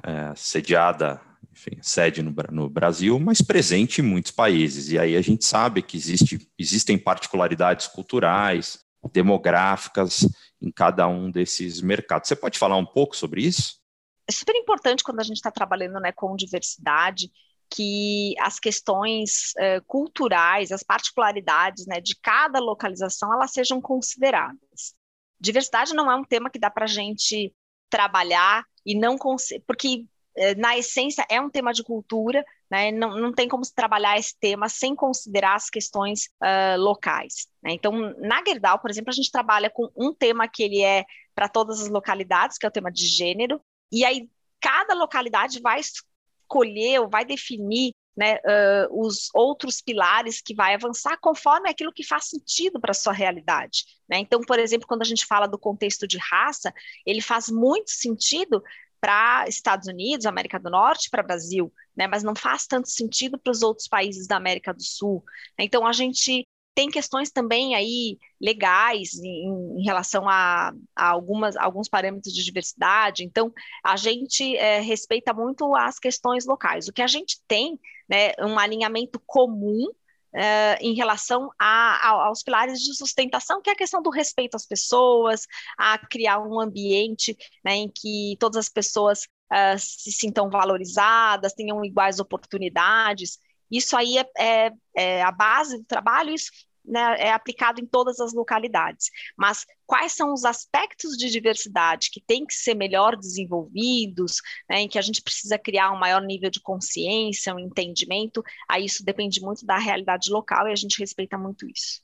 é, 0.04 0.34
sediada 0.36 1.22
enfim, 1.52 1.80
sede 1.82 2.22
no, 2.22 2.34
no, 2.52 2.70
Brasil, 2.70 3.18
mas 3.18 3.42
presente 3.42 4.02
em 4.02 4.04
muitos 4.04 4.32
países. 4.32 4.92
E 4.92 5.00
aí 5.00 5.16
a 5.16 5.22
gente 5.22 5.46
sabe 5.46 5.82
que 5.82 5.96
existe, 5.96 6.50
existem 6.60 6.98
particularidades 6.98 7.88
culturais, 7.88 8.84
demográficas 9.14 10.28
em 10.62 10.72
cada 10.72 11.08
um 11.08 11.32
desses 11.32 11.82
mercados. 11.82 12.28
Você 12.28 12.36
pode 12.36 12.60
falar 12.60 12.76
um 12.76 12.86
pouco 12.86 13.16
sobre 13.16 13.42
isso? 13.42 13.80
É 14.28 14.32
super 14.32 14.56
importante 14.56 15.04
quando 15.04 15.20
a 15.20 15.24
gente 15.24 15.38
está 15.38 15.52
trabalhando 15.52 16.00
né, 16.00 16.12
com 16.12 16.36
diversidade 16.36 17.32
que 17.70 18.36
as 18.40 18.60
questões 18.60 19.54
uh, 19.58 19.84
culturais, 19.86 20.72
as 20.72 20.84
particularidades 20.84 21.86
né, 21.88 22.00
de 22.00 22.16
cada 22.22 22.60
localização, 22.60 23.34
elas 23.34 23.52
sejam 23.52 23.82
consideradas. 23.82 24.94
Diversidade 25.40 25.94
não 25.94 26.10
é 26.12 26.16
um 26.16 26.24
tema 26.24 26.50
que 26.50 26.60
dá 26.60 26.70
para 26.70 26.86
a 26.86 26.88
gente 26.88 27.54
trabalhar 27.90 28.64
e 28.86 28.98
não 28.98 29.18
porque 29.66 30.06
eh, 30.38 30.56
na 30.56 30.78
essência, 30.78 31.26
é 31.30 31.40
um 31.40 31.50
tema 31.50 31.72
de 31.72 31.84
cultura, 31.84 32.46
né? 32.70 32.92
não, 32.92 33.18
não 33.18 33.34
tem 33.34 33.48
como 33.48 33.64
se 33.64 33.74
trabalhar 33.74 34.18
esse 34.18 34.38
tema 34.38 34.68
sem 34.68 34.94
considerar 34.94 35.56
as 35.56 35.70
questões 35.70 36.30
uh, 36.42 36.78
locais. 36.78 37.48
Né? 37.64 37.72
Então, 37.72 37.92
na 38.20 38.44
Gerdau, 38.46 38.80
por 38.80 38.90
exemplo, 38.90 39.10
a 39.10 39.14
gente 39.14 39.32
trabalha 39.32 39.70
com 39.70 39.90
um 39.96 40.14
tema 40.14 40.48
que 40.48 40.62
ele 40.62 40.82
é 40.82 41.06
para 41.34 41.48
todas 41.48 41.82
as 41.82 41.90
localidades, 41.90 42.58
que 42.58 42.66
é 42.66 42.70
o 42.70 42.72
tema 42.72 42.92
de 42.92 43.08
gênero, 43.08 43.62
e 43.92 44.04
aí 44.04 44.30
cada 44.60 44.94
localidade 44.94 45.62
vai 45.62 45.80
escolher 45.80 47.00
ou 47.00 47.10
vai 47.10 47.24
definir 47.24 47.94
né, 48.16 48.36
uh, 48.38 49.06
os 49.06 49.30
outros 49.34 49.82
pilares 49.82 50.42
que 50.42 50.56
vai 50.56 50.74
avançar 50.74 51.18
conforme 51.20 51.70
aquilo 51.70 51.92
que 51.92 52.04
faz 52.04 52.30
sentido 52.30 52.80
para 52.80 52.92
a 52.92 52.96
sua 52.96 53.14
realidade. 53.14 53.84
Né? 54.08 54.20
Então, 54.20 54.42
por 54.42 54.58
exemplo, 54.60 54.88
quando 54.88 55.02
a 55.02 55.06
gente 55.06 55.26
fala 55.26 55.48
do 55.48 55.60
contexto 55.60 56.08
de 56.08 56.18
raça, 56.18 56.74
ele 57.06 57.22
faz 57.22 57.50
muito 57.50 57.92
sentido 57.92 58.64
para 59.02 59.48
Estados 59.48 59.88
Unidos, 59.88 60.26
América 60.26 60.60
do 60.60 60.70
Norte, 60.70 61.10
para 61.12 61.22
Brasil, 61.22 61.72
né? 61.96 62.08
Mas 62.08 62.24
não 62.24 62.34
faz 62.34 62.66
tanto 62.66 62.90
sentido 62.90 63.38
para 63.38 63.52
os 63.52 63.62
outros 63.62 63.88
países 63.88 64.26
da 64.26 64.36
América 64.36 64.74
do 64.74 64.82
Sul. 64.82 65.24
Então 65.60 65.86
a 65.86 65.94
gente 65.94 66.48
tem 66.76 66.90
questões 66.90 67.32
também 67.32 67.74
aí 67.74 68.20
legais 68.40 69.14
em, 69.16 69.80
em 69.80 69.84
relação 69.84 70.28
a, 70.28 70.74
a, 70.94 71.10
algumas, 71.10 71.56
alguns 71.56 71.88
parâmetros 71.88 72.34
de 72.34 72.44
diversidade. 72.44 73.24
Então, 73.24 73.52
a 73.84 73.96
gente 73.96 74.56
é, 74.58 74.82
respeita 74.82 75.34
muito 75.34 75.74
as 75.74 75.98
questões 75.98 76.46
locais. 76.46 76.88
O 76.88 76.94
que 76.94 77.02
a 77.02 77.08
gente 77.08 77.40
tem, 77.48 77.80
né, 78.08 78.34
um 78.40 78.60
alinhamento 78.60 79.20
comum 79.26 79.88
Uh, 80.36 80.76
em 80.82 80.94
relação 80.94 81.50
a, 81.58 82.10
a, 82.10 82.28
aos 82.28 82.44
pilares 82.44 82.82
de 82.82 82.94
sustentação, 82.94 83.62
que 83.62 83.70
é 83.70 83.74
a 83.74 83.76
questão 83.78 84.02
do 84.02 84.10
respeito 84.10 84.56
às 84.56 84.66
pessoas, 84.66 85.48
a 85.78 85.98
criar 85.98 86.42
um 86.42 86.60
ambiente 86.60 87.38
né, 87.64 87.76
em 87.76 87.90
que 87.90 88.36
todas 88.38 88.58
as 88.58 88.68
pessoas 88.68 89.30
uh, 89.50 89.80
se 89.80 90.12
sintam 90.12 90.50
valorizadas, 90.50 91.54
tenham 91.54 91.86
iguais 91.86 92.20
oportunidades. 92.20 93.40
Isso 93.70 93.96
aí 93.96 94.18
é, 94.18 94.30
é, 94.38 94.72
é 94.96 95.22
a 95.24 95.32
base 95.32 95.78
do 95.78 95.86
trabalho, 95.86 96.34
isso 96.34 96.52
né, 96.88 97.16
é 97.20 97.32
aplicado 97.32 97.82
em 97.82 97.86
todas 97.86 98.20
as 98.20 98.34
localidades. 98.34 99.10
Mas 99.38 99.66
quais 99.86 100.14
são 100.14 100.34
os 100.34 100.46
aspectos 100.46 101.18
de 101.18 101.30
diversidade 101.30 102.10
que 102.12 102.22
têm 102.22 102.46
que 102.46 102.54
ser 102.54 102.76
melhor 102.76 103.16
desenvolvidos, 103.16 104.38
né, 104.70 104.82
em 104.82 104.88
que 104.88 105.00
a 105.00 105.02
gente 105.02 105.22
precisa 105.22 105.58
criar 105.58 105.92
um 105.92 106.00
maior 106.00 106.22
nível 106.22 106.50
de 106.50 106.62
consciência, 106.62 107.54
um 107.54 107.60
entendimento, 107.60 108.44
aí 108.70 108.86
isso 108.86 109.04
depende 109.04 109.42
muito 109.42 109.66
da 109.66 109.78
realidade 109.78 110.32
local 110.32 110.68
e 110.68 110.72
a 110.72 110.76
gente 110.76 111.00
respeita 111.00 111.38
muito 111.38 111.68
isso. 111.68 112.04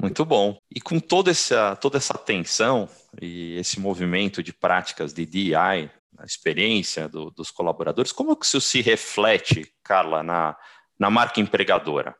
Muito 0.00 0.24
bom. 0.24 0.56
E 0.70 0.80
com 0.80 1.00
toda 1.00 1.30
essa, 1.30 1.74
toda 1.74 1.96
essa 1.96 2.14
atenção 2.14 2.88
e 3.20 3.56
esse 3.56 3.80
movimento 3.80 4.42
de 4.44 4.52
práticas 4.52 5.12
de 5.12 5.26
DI, 5.26 5.56
a 5.56 6.24
experiência 6.24 7.08
do, 7.08 7.30
dos 7.30 7.50
colaboradores, 7.50 8.12
como 8.12 8.36
que 8.36 8.46
isso 8.46 8.60
se 8.60 8.80
reflete, 8.80 9.72
Carla, 9.82 10.22
na, 10.22 10.56
na 10.98 11.10
marca 11.10 11.40
empregadora? 11.40 12.16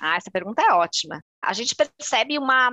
Ah, 0.00 0.16
essa 0.16 0.30
pergunta 0.30 0.62
é 0.62 0.72
ótima. 0.72 1.22
A 1.42 1.52
gente 1.52 1.74
percebe 1.74 2.38
uma. 2.38 2.70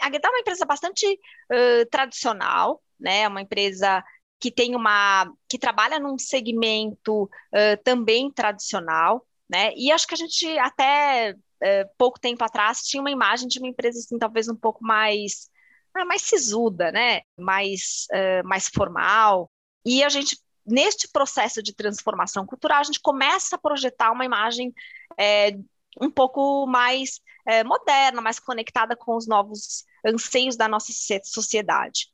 A 0.00 0.08
Guedal 0.08 0.32
é 0.32 0.34
uma 0.36 0.40
empresa 0.40 0.64
bastante 0.64 1.06
uh, 1.06 1.86
tradicional, 1.90 2.82
né? 2.98 3.22
É 3.22 3.28
uma 3.28 3.42
empresa 3.42 4.02
que 4.40 4.50
tem 4.50 4.74
uma. 4.74 5.30
que 5.48 5.58
trabalha 5.58 5.98
num 5.98 6.18
segmento 6.18 7.24
uh, 7.24 7.82
também 7.84 8.30
tradicional, 8.32 9.26
né? 9.48 9.72
E 9.76 9.92
acho 9.92 10.06
que 10.06 10.14
a 10.14 10.18
gente 10.18 10.46
até 10.58 11.34
uh, 11.34 11.90
pouco 11.98 12.18
tempo 12.18 12.42
atrás 12.42 12.80
tinha 12.82 13.02
uma 13.02 13.10
imagem 13.10 13.46
de 13.46 13.58
uma 13.58 13.68
empresa 13.68 13.98
assim, 13.98 14.18
talvez 14.18 14.48
um 14.48 14.56
pouco 14.56 14.82
mais. 14.82 15.50
Ah, 15.94 16.04
mais 16.04 16.22
sisuda, 16.22 16.92
né? 16.92 17.22
Mais, 17.36 18.06
mais 18.44 18.68
formal. 18.68 19.50
E 19.84 20.04
a 20.04 20.08
gente 20.08 20.38
neste 20.70 21.08
processo 21.08 21.62
de 21.62 21.74
transformação 21.74 22.46
cultural, 22.46 22.80
a 22.80 22.84
gente 22.84 23.00
começa 23.00 23.56
a 23.56 23.58
projetar 23.58 24.10
uma 24.12 24.24
imagem 24.24 24.72
é, 25.18 25.56
um 26.00 26.10
pouco 26.10 26.66
mais 26.66 27.20
é, 27.46 27.64
moderna, 27.64 28.20
mais 28.20 28.38
conectada 28.38 28.96
com 28.96 29.16
os 29.16 29.26
novos 29.26 29.84
anseios 30.04 30.56
da 30.56 30.68
nossa 30.68 30.92
sociedade. 31.24 32.08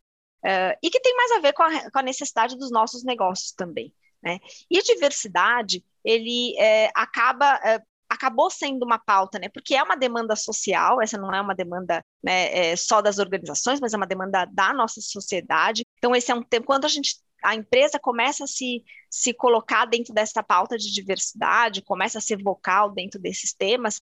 É, 0.44 0.78
e 0.82 0.90
que 0.90 1.00
tem 1.00 1.16
mais 1.16 1.32
a 1.32 1.40
ver 1.40 1.52
com 1.52 1.62
a, 1.62 1.90
com 1.90 1.98
a, 1.98 2.02
necessidade 2.02 2.56
dos 2.56 2.70
nossos 2.70 3.04
negócios 3.04 3.52
também. 3.52 3.92
Né? 4.22 4.38
E 4.70 4.78
a 4.78 4.82
diversidade, 4.82 5.84
ele 6.04 6.56
é, 6.58 6.90
acaba 6.94 7.60
é, 7.64 7.82
acabou 8.08 8.50
sendo 8.50 8.84
uma 8.84 8.98
pauta, 8.98 9.38
né? 9.38 9.48
Porque 9.48 9.74
é 9.74 9.82
uma 9.82 9.96
demanda 9.96 10.36
social, 10.36 11.02
essa 11.02 11.18
não 11.18 11.34
é 11.34 11.40
uma 11.40 11.54
demanda 11.54 12.04
né, 12.22 12.70
é, 12.70 12.76
só 12.76 13.02
das 13.02 13.18
organizações, 13.18 13.80
mas 13.80 13.92
é 13.92 13.96
uma 13.96 14.06
demanda 14.06 14.44
da 14.46 14.72
nossa 14.72 15.00
sociedade. 15.00 15.84
Então, 15.98 16.14
esse 16.14 16.30
é 16.30 16.34
um 16.34 16.42
tempo, 16.42 16.66
quando 16.66 16.84
a 16.84 16.88
gente 16.88 17.16
a 17.46 17.54
empresa 17.54 17.96
começa 17.98 18.42
a 18.42 18.46
se, 18.46 18.82
se 19.08 19.32
colocar 19.32 19.84
dentro 19.84 20.12
dessa 20.12 20.42
pauta 20.42 20.76
de 20.76 20.92
diversidade, 20.92 21.80
começa 21.80 22.18
a 22.18 22.20
ser 22.20 22.42
vocal 22.42 22.90
dentro 22.90 23.20
desses 23.20 23.54
temas, 23.54 24.00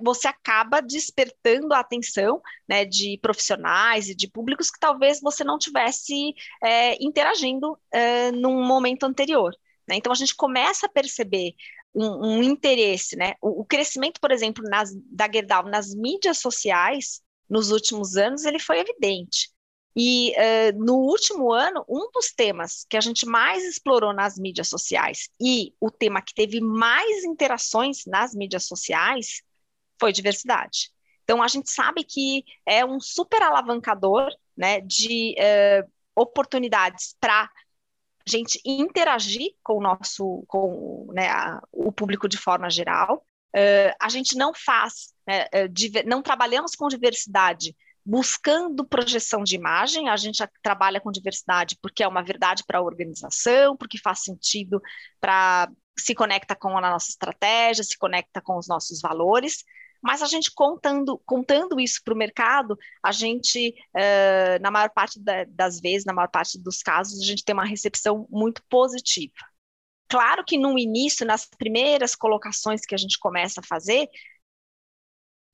você 0.00 0.26
acaba 0.26 0.80
despertando 0.80 1.74
a 1.74 1.80
atenção 1.80 2.40
né, 2.66 2.86
de 2.86 3.18
profissionais 3.20 4.08
e 4.08 4.14
de 4.14 4.28
públicos 4.28 4.70
que 4.70 4.80
talvez 4.80 5.20
você 5.20 5.44
não 5.44 5.58
tivesse 5.58 6.34
é, 6.62 6.96
interagindo 7.04 7.78
é, 7.92 8.32
num 8.32 8.64
momento 8.64 9.04
anterior. 9.04 9.54
Né? 9.86 9.96
Então 9.96 10.10
a 10.10 10.16
gente 10.16 10.34
começa 10.34 10.86
a 10.86 10.88
perceber 10.88 11.54
um, 11.94 12.38
um 12.38 12.42
interesse, 12.42 13.14
né? 13.14 13.34
O, 13.42 13.60
o, 13.60 13.64
crescimento, 13.64 14.20
por 14.20 14.32
exemplo, 14.32 14.64
nas, 14.64 14.90
da 15.06 15.30
Gerdau 15.30 15.64
nas 15.64 15.94
mídias 15.94 16.38
sociais 16.38 17.20
nos 17.48 17.70
últimos 17.70 18.16
anos 18.16 18.44
ele 18.44 18.58
foi 18.58 18.78
evidente. 18.78 19.50
E 19.96 20.32
uh, 20.32 20.78
no 20.78 20.94
último 20.96 21.52
ano, 21.52 21.84
um 21.88 22.10
dos 22.12 22.32
temas 22.32 22.86
que 22.88 22.96
a 22.96 23.00
gente 23.00 23.26
mais 23.26 23.64
explorou 23.64 24.12
nas 24.12 24.38
mídias 24.38 24.68
sociais 24.68 25.28
e 25.40 25.74
o 25.80 25.90
tema 25.90 26.22
que 26.22 26.34
teve 26.34 26.60
mais 26.60 27.24
interações 27.24 28.04
nas 28.06 28.34
mídias 28.34 28.64
sociais 28.64 29.42
foi 29.98 30.12
diversidade. 30.12 30.90
Então, 31.24 31.42
a 31.42 31.48
gente 31.48 31.70
sabe 31.70 32.02
que 32.04 32.44
é 32.66 32.84
um 32.84 32.98
super 33.00 33.42
alavancador 33.42 34.28
né, 34.56 34.80
de 34.80 35.34
uh, 35.38 35.90
oportunidades 36.14 37.16
para 37.20 37.48
gente 38.26 38.60
interagir 38.64 39.54
com 39.62 39.78
o 39.78 39.80
nosso, 39.80 40.44
com 40.46 41.08
né, 41.12 41.28
a, 41.28 41.62
o 41.72 41.92
público 41.92 42.28
de 42.28 42.36
forma 42.36 42.70
geral. 42.70 43.24
Uh, 43.54 43.94
a 44.00 44.08
gente 44.08 44.36
não 44.36 44.52
faz, 44.54 45.12
né, 45.26 45.46
não 46.06 46.22
trabalhamos 46.22 46.74
com 46.74 46.88
diversidade 46.88 47.76
buscando 48.10 48.84
projeção 48.84 49.44
de 49.44 49.54
imagem, 49.54 50.08
a 50.08 50.16
gente 50.16 50.42
trabalha 50.60 51.00
com 51.00 51.12
diversidade 51.12 51.78
porque 51.80 52.02
é 52.02 52.08
uma 52.08 52.24
verdade 52.24 52.64
para 52.66 52.80
a 52.80 52.82
organização, 52.82 53.76
porque 53.76 53.98
faz 53.98 54.24
sentido 54.24 54.82
para 55.20 55.70
se 55.96 56.12
conecta 56.12 56.56
com 56.56 56.76
a 56.76 56.80
nossa 56.80 57.08
estratégia, 57.08 57.84
se 57.84 57.96
conecta 57.96 58.40
com 58.40 58.58
os 58.58 58.66
nossos 58.66 59.00
valores, 59.00 59.62
mas 60.02 60.22
a 60.22 60.26
gente 60.26 60.50
contando, 60.52 61.18
contando 61.24 61.78
isso 61.78 62.00
para 62.02 62.12
o 62.12 62.16
mercado, 62.16 62.76
a 63.00 63.12
gente, 63.12 63.76
uh, 63.94 64.60
na 64.60 64.72
maior 64.72 64.90
parte 64.90 65.20
da, 65.20 65.44
das 65.44 65.78
vezes, 65.78 66.04
na 66.04 66.12
maior 66.12 66.30
parte 66.30 66.58
dos 66.58 66.82
casos, 66.82 67.20
a 67.20 67.24
gente 67.24 67.44
tem 67.44 67.52
uma 67.52 67.64
recepção 67.64 68.26
muito 68.28 68.60
positiva. 68.68 69.34
Claro 70.08 70.44
que 70.44 70.58
no 70.58 70.76
início, 70.76 71.24
nas 71.24 71.46
primeiras 71.46 72.16
colocações 72.16 72.80
que 72.80 72.94
a 72.94 72.98
gente 72.98 73.18
começa 73.20 73.60
a 73.60 73.64
fazer, 73.64 74.08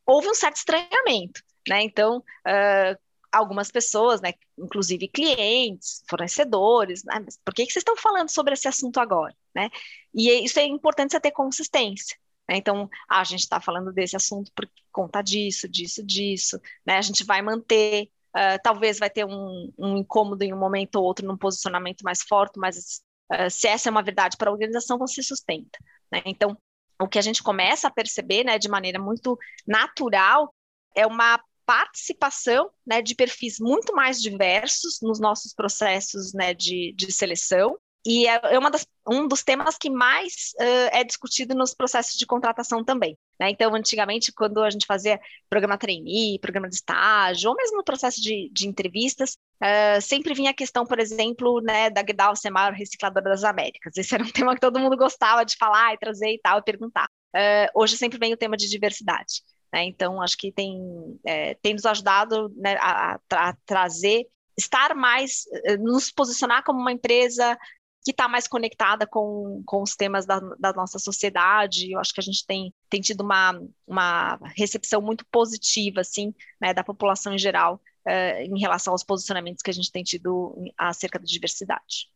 houve 0.07 0.29
um 0.29 0.35
certo 0.35 0.57
estranhamento. 0.57 1.43
Né? 1.69 1.83
Então, 1.83 2.19
uh, 2.19 3.07
algumas 3.33 3.71
pessoas, 3.71 4.21
né, 4.21 4.33
inclusive 4.59 5.09
clientes, 5.09 6.03
fornecedores, 6.09 7.05
né, 7.05 7.25
por 7.45 7.55
que, 7.55 7.67
que 7.67 7.73
vocês 7.73 7.83
estão 7.83 7.97
falando 7.97 8.31
sobre 8.31 8.55
esse 8.55 8.69
assunto 8.69 8.99
agora? 8.99 9.35
Né? 9.55 9.69
E 10.15 10.31
é, 10.31 10.41
isso 10.41 10.59
é 10.59 10.65
importante 10.65 11.13
você 11.13 11.21
ter 11.21 11.33
consistência. 11.33 12.17
Né? 12.49 12.57
Então, 12.57 12.89
ah, 13.09 13.21
a 13.21 13.25
gente 13.25 13.41
está 13.41 13.61
falando 13.61 13.93
desse 13.93 14.17
assunto 14.17 14.51
por 14.55 14.69
conta 14.93 15.23
disso, 15.23 15.69
disso, 15.69 16.05
disso. 16.05 16.61
Né? 16.85 16.97
A 16.97 17.03
gente 17.03 17.25
vai 17.25 17.43
manter, 17.43 18.05
uh, 18.35 18.59
talvez 18.63 18.99
vai 18.99 19.11
ter 19.11 19.25
um, 19.25 19.73
um, 19.77 19.99
incômodo 19.99 20.43
em 20.43 20.53
um 20.53 20.59
momento 20.59 20.97
ou 20.97 21.05
outro, 21.05 21.27
num 21.27 21.37
posicionamento 21.37 22.03
mais 22.03 22.23
forte, 22.23 22.59
mas 22.59 23.03
uh, 23.33 23.51
se 23.51 23.67
essa 23.69 23.89
é 23.89 23.91
uma 23.91 24.03
verdade 24.03 24.37
para 24.37 24.51
a 24.51 24.53
organização, 24.53 24.99
você 24.99 25.23
sustenta. 25.23 25.79
Né? 26.11 26.23
Então, 26.25 26.57
o 27.01 27.09
que 27.09 27.19
a 27.19 27.23
gente 27.23 27.43
começa 27.43 27.89
a 27.89 27.91
perceber 27.91 28.45
né, 28.45 28.59
de 28.59 28.69
maneira 28.69 28.99
muito 28.99 29.39
natural 29.67 30.55
é 30.95 31.07
uma 31.07 31.39
participação 31.67 32.71
né, 32.87 33.03
de 33.03 33.15
perfis 33.15 33.59
muito 33.59 33.95
mais 33.95 34.23
diversos 34.23 35.01
nos 35.03 35.19
nossos 35.19 35.53
processos 35.53 36.33
né, 36.33 36.55
de, 36.55 36.95
de 36.97 37.13
seleção. 37.13 37.77
E 38.07 38.29
é, 38.29 38.41
é 38.55 38.71
das, 38.71 38.87
um 39.09 39.27
dos 39.27 39.43
temas 39.43 39.77
que 39.77 39.91
mais 39.91 40.55
uh, 40.61 40.89
é 40.93 41.03
discutido 41.03 41.57
nos 41.57 41.75
processos 41.75 42.17
de 42.17 42.25
contratação 42.25 42.85
também. 42.85 43.19
Né? 43.39 43.51
Então, 43.51 43.75
antigamente, 43.75 44.33
quando 44.33 44.63
a 44.63 44.71
gente 44.71 44.87
fazia 44.87 45.21
programa 45.51 45.77
trainee, 45.77 46.39
programa 46.39 46.69
de 46.69 46.77
estágio, 46.77 47.51
ou 47.51 47.57
mesmo 47.57 47.79
no 47.79 47.85
processo 47.85 48.23
de, 48.23 48.49
de 48.53 48.69
entrevistas, 48.69 49.37
uh, 49.61 50.01
sempre 50.01 50.35
vinha 50.35 50.53
a 50.53 50.55
questão, 50.55 50.87
por 50.87 51.01
exemplo, 51.01 51.61
né, 51.61 51.91
da 51.91 52.01
Gdal 52.01 52.37
ser 52.37 52.51
maior 52.51 52.73
recicladora 52.73 53.29
das 53.29 53.43
Américas. 53.43 53.97
Esse 53.97 54.15
era 54.15 54.23
um 54.23 54.31
tema 54.31 54.55
que 54.55 54.61
todo 54.61 54.79
mundo 54.79 54.97
gostava 54.97 55.45
de 55.45 55.57
falar 55.57 55.93
e 55.93 55.99
trazer 55.99 56.31
e 56.31 56.39
tal, 56.41 56.61
e 56.61 56.63
perguntar. 56.63 57.09
Uh, 57.35 57.69
hoje 57.75 57.97
sempre 57.97 58.19
vem 58.19 58.33
o 58.33 58.37
tema 58.37 58.57
de 58.57 58.71
diversidade. 58.71 59.43
Né? 59.77 59.85
Então, 59.85 60.23
acho 60.23 60.39
que 60.39 60.51
tem, 60.51 61.21
é, 61.23 61.53
tem 61.57 61.75
nos 61.75 61.85
ajudado 61.85 62.51
né, 62.57 62.79
a, 62.81 63.21
a, 63.31 63.53
trazer, 63.67 64.27
estar 64.57 64.95
mais, 64.95 65.45
eh, 65.65 65.77
nos 65.77 66.11
posicionar 66.11 66.65
como 66.65 66.81
uma 66.81 66.93
empresa 66.93 67.59
que 68.03 68.11
está 68.11 68.27
mais 68.27 68.49
conectada 68.49 69.07
com, 69.07 69.63
com 69.67 69.83
os 69.83 69.95
temas 69.95 70.25
da, 70.25 70.41
da, 70.59 70.73
nossa 70.73 70.99
sociedade. 70.99 71.93
Eu 71.93 72.01
acho 72.01 72.15
que 72.15 72.21
a 72.21 72.23
gente 72.23 72.47
tem, 72.47 72.73
tem 72.89 73.03
tido 73.03 73.21
uma, 73.21 73.61
uma 73.87 74.39
recepção 74.57 75.03
muito 75.03 75.27
positiva, 75.27 76.01
assim, 76.01 76.33
né, 76.59 76.73
da 76.73 76.83
população 76.83 77.35
em 77.35 77.39
geral, 77.39 77.79
uh, 78.07 78.41
em 78.41 78.59
relação 78.59 78.95
aos 78.95 79.05
posicionamentos 79.05 79.63
que 79.63 79.71
a 79.71 79.75
gente 79.75 79.93
tem 79.93 80.03
tido 80.03 80.57
acerca 80.79 81.19
da 81.19 81.27
diversidade. 81.27 82.09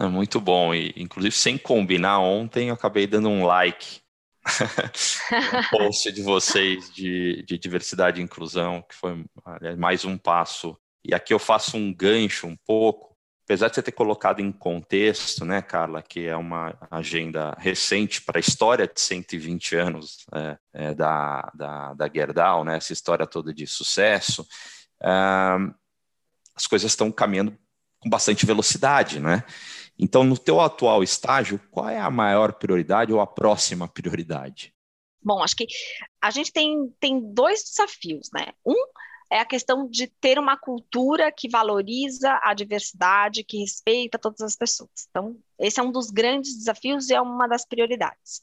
É 0.00 0.06
muito 0.06 0.40
bom, 0.40 0.74
e 0.74 0.94
inclusive 0.96 1.34
sem 1.34 1.58
combinar, 1.58 2.20
ontem 2.20 2.68
eu 2.68 2.74
acabei 2.74 3.06
dando 3.06 3.28
um 3.28 3.44
like 3.44 4.00
um 5.72 5.78
post 5.78 6.12
de 6.12 6.22
vocês 6.22 6.92
de, 6.92 7.42
de 7.46 7.58
diversidade 7.58 8.20
e 8.20 8.24
inclusão, 8.24 8.82
que 8.82 8.94
foi 8.94 9.24
aliás, 9.44 9.76
mais 9.76 10.04
um 10.04 10.18
passo. 10.18 10.76
E 11.04 11.14
aqui 11.14 11.32
eu 11.32 11.38
faço 11.38 11.76
um 11.76 11.92
gancho 11.92 12.46
um 12.46 12.56
pouco, 12.66 13.16
apesar 13.44 13.68
de 13.68 13.74
você 13.74 13.82
ter 13.82 13.92
colocado 13.92 14.40
em 14.40 14.50
contexto, 14.50 15.44
né, 15.44 15.60
Carla, 15.60 16.02
que 16.02 16.26
é 16.26 16.36
uma 16.36 16.76
agenda 16.90 17.54
recente 17.58 18.22
para 18.22 18.38
a 18.38 18.40
história 18.40 18.86
de 18.86 19.00
120 19.00 19.76
anos 19.76 20.24
é, 20.34 20.58
é, 20.72 20.94
da, 20.94 21.50
da, 21.54 21.94
da 21.94 22.08
Gerdau, 22.08 22.64
né, 22.64 22.76
essa 22.76 22.92
história 22.92 23.26
toda 23.26 23.52
de 23.52 23.66
sucesso, 23.66 24.46
é, 25.02 25.08
as 26.54 26.66
coisas 26.66 26.90
estão 26.90 27.10
caminhando 27.10 27.56
com 27.98 28.08
bastante 28.08 28.46
velocidade, 28.46 29.18
né? 29.18 29.42
Então, 29.98 30.24
no 30.24 30.36
teu 30.36 30.60
atual 30.60 31.02
estágio, 31.02 31.60
qual 31.70 31.88
é 31.88 31.98
a 31.98 32.10
maior 32.10 32.54
prioridade 32.54 33.12
ou 33.12 33.20
a 33.20 33.26
próxima 33.26 33.86
prioridade? 33.86 34.74
Bom, 35.22 35.42
acho 35.42 35.56
que 35.56 35.66
a 36.20 36.30
gente 36.30 36.52
tem, 36.52 36.92
tem 37.00 37.20
dois 37.32 37.62
desafios, 37.64 38.28
né? 38.34 38.52
Um 38.64 38.74
é 39.30 39.40
a 39.40 39.44
questão 39.44 39.88
de 39.88 40.06
ter 40.06 40.38
uma 40.38 40.56
cultura 40.56 41.32
que 41.32 41.48
valoriza 41.48 42.38
a 42.42 42.52
diversidade, 42.54 43.42
que 43.42 43.58
respeita 43.58 44.18
todas 44.18 44.40
as 44.42 44.54
pessoas. 44.54 45.08
Então, 45.08 45.36
esse 45.58 45.80
é 45.80 45.82
um 45.82 45.90
dos 45.90 46.10
grandes 46.10 46.56
desafios 46.56 47.08
e 47.08 47.14
é 47.14 47.20
uma 47.20 47.48
das 47.48 47.64
prioridades. 47.64 48.42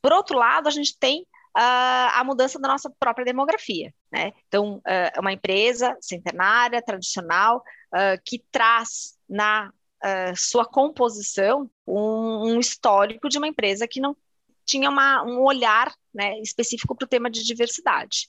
Por 0.00 0.12
outro 0.12 0.36
lado, 0.36 0.66
a 0.66 0.70
gente 0.70 0.98
tem 0.98 1.22
uh, 1.22 2.10
a 2.14 2.24
mudança 2.24 2.58
da 2.58 2.68
nossa 2.68 2.90
própria 2.98 3.24
demografia. 3.24 3.94
Né? 4.10 4.32
Então, 4.48 4.76
uh, 4.78 4.82
é 4.86 5.20
uma 5.20 5.32
empresa 5.32 5.96
centenária, 6.00 6.82
tradicional, 6.82 7.62
uh, 7.94 8.20
que 8.24 8.42
traz 8.50 9.16
na 9.28 9.72
sua 10.36 10.64
composição 10.64 11.70
um, 11.86 12.54
um, 12.54 12.60
histórico 12.60 13.28
de 13.28 13.38
uma 13.38 13.48
empresa 13.48 13.86
que 13.86 14.00
não 14.00 14.16
tinha 14.64 14.90
uma, 14.90 15.22
um 15.24 15.42
olhar 15.42 15.92
né, 16.12 16.38
específico 16.40 16.94
para 16.96 17.04
o 17.04 17.08
tema 17.08 17.30
de 17.30 17.44
diversidade. 17.44 18.28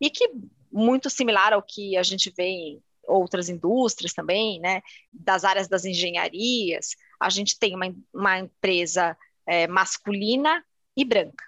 E 0.00 0.10
que 0.10 0.30
muito 0.72 1.08
similar 1.08 1.52
ao 1.52 1.62
que 1.62 1.96
a 1.96 2.02
gente 2.02 2.32
vê 2.36 2.44
em 2.44 2.82
outras 3.06 3.48
indústrias 3.48 4.12
também, 4.12 4.60
né, 4.60 4.82
das 5.12 5.44
áreas 5.44 5.68
das 5.68 5.84
engenharias, 5.84 6.96
a 7.20 7.30
gente 7.30 7.58
tem 7.58 7.74
uma, 7.74 7.94
uma 8.12 8.38
empresa 8.40 9.16
é, 9.46 9.66
masculina 9.66 10.64
e 10.96 11.04
branca. 11.04 11.44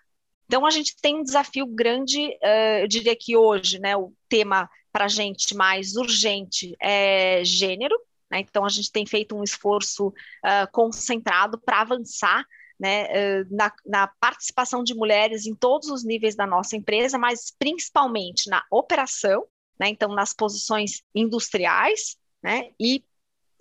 Então, 0.47 0.65
a 0.65 0.71
gente 0.71 0.97
tem 1.01 1.17
um 1.17 1.23
desafio 1.25 1.67
grande, 1.67 2.21
uh, 2.21 2.81
eu 2.81 2.89
diria 2.89 3.17
que 3.19 3.37
hoje, 3.37 3.81
né, 3.81 3.97
o 3.97 4.13
tema 4.29 4.71
para 4.93 5.07
a 5.07 5.09
gente 5.09 5.55
mais 5.55 5.97
urgente 5.97 6.75
é 6.81 7.45
gênero, 7.45 7.97
né, 8.31 8.41
então 8.41 8.65
a 8.65 8.69
gente 8.69 8.91
tem 8.91 9.07
feito 9.07 9.37
um 9.37 9.43
esforço 9.43 10.09
uh, 10.09 10.71
concentrado 10.73 11.59
para 11.59 11.81
avançar 11.81 12.45
né, 12.79 13.43
na, 13.51 13.73
na, 13.87 14.07
participação 14.21 14.85
de 14.85 14.95
mulheres 14.95 15.47
em 15.47 15.55
todos 15.55 15.89
os 15.89 16.05
níveis 16.05 16.37
da 16.37 16.47
nossa 16.47 16.77
empresa, 16.77 17.17
mas 17.17 17.51
principalmente 17.59 18.51
na 18.51 18.63
operação, 18.71 19.47
né, 19.81 19.89
então 19.89 20.15
nas 20.15 20.35
posições 20.35 21.03
industriais, 21.15 22.17
né, 22.43 22.71
e 22.79 23.03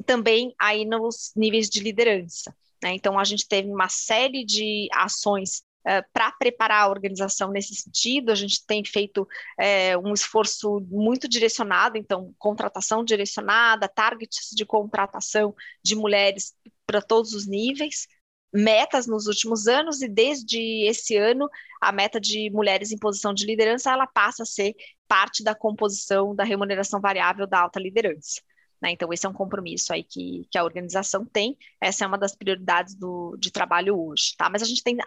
também 0.06 0.54
aí 0.60 0.84
nos 0.84 1.32
níveis 1.36 1.70
de 1.70 1.80
liderança. 1.80 2.54
Né, 2.84 2.94
então 2.94 3.18
a 3.18 3.24
gente 3.24 3.48
teve 3.48 3.70
uma 3.70 3.88
série 3.88 4.44
de 4.44 4.90
ações 4.94 5.64
Uh, 5.64 5.75
para 6.14 6.32
preparar 6.32 6.84
a 6.84 6.90
organização 6.90 7.52
nesse 7.52 7.76
sentido, 7.76 8.32
a 8.32 8.36
gente 8.36 8.66
tem 8.66 8.84
feito 8.84 9.28
é, 9.60 9.98
um 9.98 10.14
esforço 10.14 10.80
muito 10.90 11.28
direcionado, 11.28 11.98
então, 11.98 12.34
contratação 12.40 13.04
direcionada, 13.04 13.88
targets 13.88 14.50
de 14.52 14.66
contratação 14.66 15.54
de 15.84 15.96
mulheres 15.96 16.54
para 16.86 17.02
todos 17.02 17.34
os 17.34 17.48
níveis, 17.48 18.08
metas 18.54 19.06
nos 19.06 19.28
últimos 19.28 19.68
anos 19.68 20.02
e 20.02 20.08
desde 20.08 20.88
esse 20.88 21.18
ano 21.18 21.50
a 21.82 21.92
meta 21.92 22.20
de 22.22 22.50
mulheres 22.52 22.92
em 22.92 22.98
posição 22.98 23.34
de 23.34 23.46
liderança 23.46 23.92
ela 23.92 24.08
passa 24.08 24.44
a 24.44 24.46
ser 24.46 24.74
parte 25.08 25.44
da 25.44 25.54
composição 25.54 26.34
da 26.34 26.44
remuneração 26.44 27.02
variável 27.02 27.46
da 27.46 27.60
alta 27.60 27.80
liderança. 27.80 28.42
Né? 28.82 28.92
Então 28.92 29.12
esse 29.12 29.26
é 29.26 29.30
um 29.30 29.34
compromisso 29.34 29.94
aí 29.94 30.04
que, 30.04 30.48
que 30.50 30.58
a 30.58 30.64
organização 30.64 31.26
tem. 31.26 31.58
Essa 31.82 32.06
é 32.06 32.08
uma 32.08 32.18
das 32.18 32.36
prioridades 32.36 32.96
do, 32.96 33.36
de 33.38 33.52
trabalho 33.52 34.00
hoje, 34.00 34.36
tá? 34.38 34.50
Mas 34.50 34.62
a 34.62 34.66
gente 34.66 34.84
tem 34.84 34.98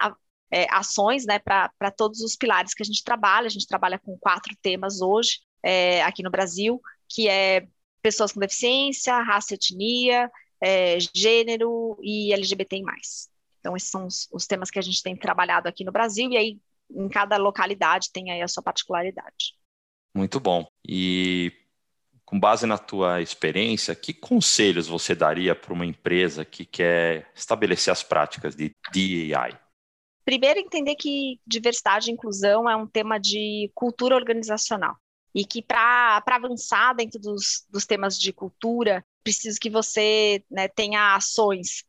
é, 0.51 0.67
ações, 0.71 1.25
né, 1.25 1.39
para 1.39 1.91
todos 1.95 2.21
os 2.21 2.35
pilares 2.35 2.73
que 2.73 2.83
a 2.83 2.85
gente 2.85 3.03
trabalha. 3.03 3.47
A 3.47 3.51
gente 3.51 3.67
trabalha 3.67 3.99
com 3.99 4.17
quatro 4.17 4.55
temas 4.61 5.01
hoje 5.01 5.39
é, 5.63 6.01
aqui 6.03 6.23
no 6.23 6.31
Brasil, 6.31 6.81
que 7.07 7.27
é 7.27 7.67
pessoas 8.01 8.31
com 8.31 8.39
deficiência, 8.39 9.21
raça, 9.21 9.53
etnia, 9.53 10.31
é, 10.61 10.97
gênero 11.13 11.97
e 12.01 12.33
LGBTI+. 12.33 12.83
Então, 13.59 13.75
esses 13.75 13.89
são 13.89 14.05
os, 14.07 14.27
os, 14.31 14.47
temas 14.47 14.71
que 14.71 14.79
a 14.79 14.81
gente 14.81 15.03
tem 15.03 15.15
trabalhado 15.15 15.67
aqui 15.67 15.83
no 15.83 15.91
Brasil, 15.91 16.31
e 16.31 16.37
aí 16.37 16.59
em 16.89 17.09
cada 17.09 17.37
localidade 17.37 18.11
tem 18.11 18.31
aí 18.31 18.41
a 18.41 18.47
sua 18.47 18.63
particularidade. 18.63 19.53
Muito 20.15 20.39
bom. 20.39 20.65
E 20.87 21.51
com 22.25 22.39
base 22.39 22.65
na 22.65 22.77
tua 22.77 23.21
experiência, 23.21 23.95
que 23.95 24.13
conselhos 24.13 24.87
você 24.87 25.13
daria 25.13 25.55
para 25.55 25.73
uma 25.73 25.85
empresa 25.85 26.45
que 26.45 26.65
quer 26.65 27.31
estabelecer 27.35 27.91
as 27.91 28.01
práticas 28.01 28.55
de 28.55 28.75
DEI? 28.91 29.57
Primeiro, 30.29 30.59
entender 30.59 30.93
que 30.93 31.39
diversidade 31.47 32.11
e 32.11 32.13
inclusão 32.13 32.69
é 32.69 32.75
um 32.75 32.85
tema 32.85 33.19
de 33.19 33.71
cultura 33.73 34.15
organizacional 34.15 34.95
e 35.33 35.43
que 35.43 35.59
para 35.59 36.23
avançar 36.23 36.93
dentro 36.93 37.19
dos, 37.19 37.65
dos 37.67 37.83
temas 37.87 38.15
de 38.15 38.31
cultura, 38.31 39.03
preciso 39.23 39.59
que 39.59 39.71
você 39.71 40.43
né, 40.51 40.67
tenha 40.67 41.15
ações 41.15 41.83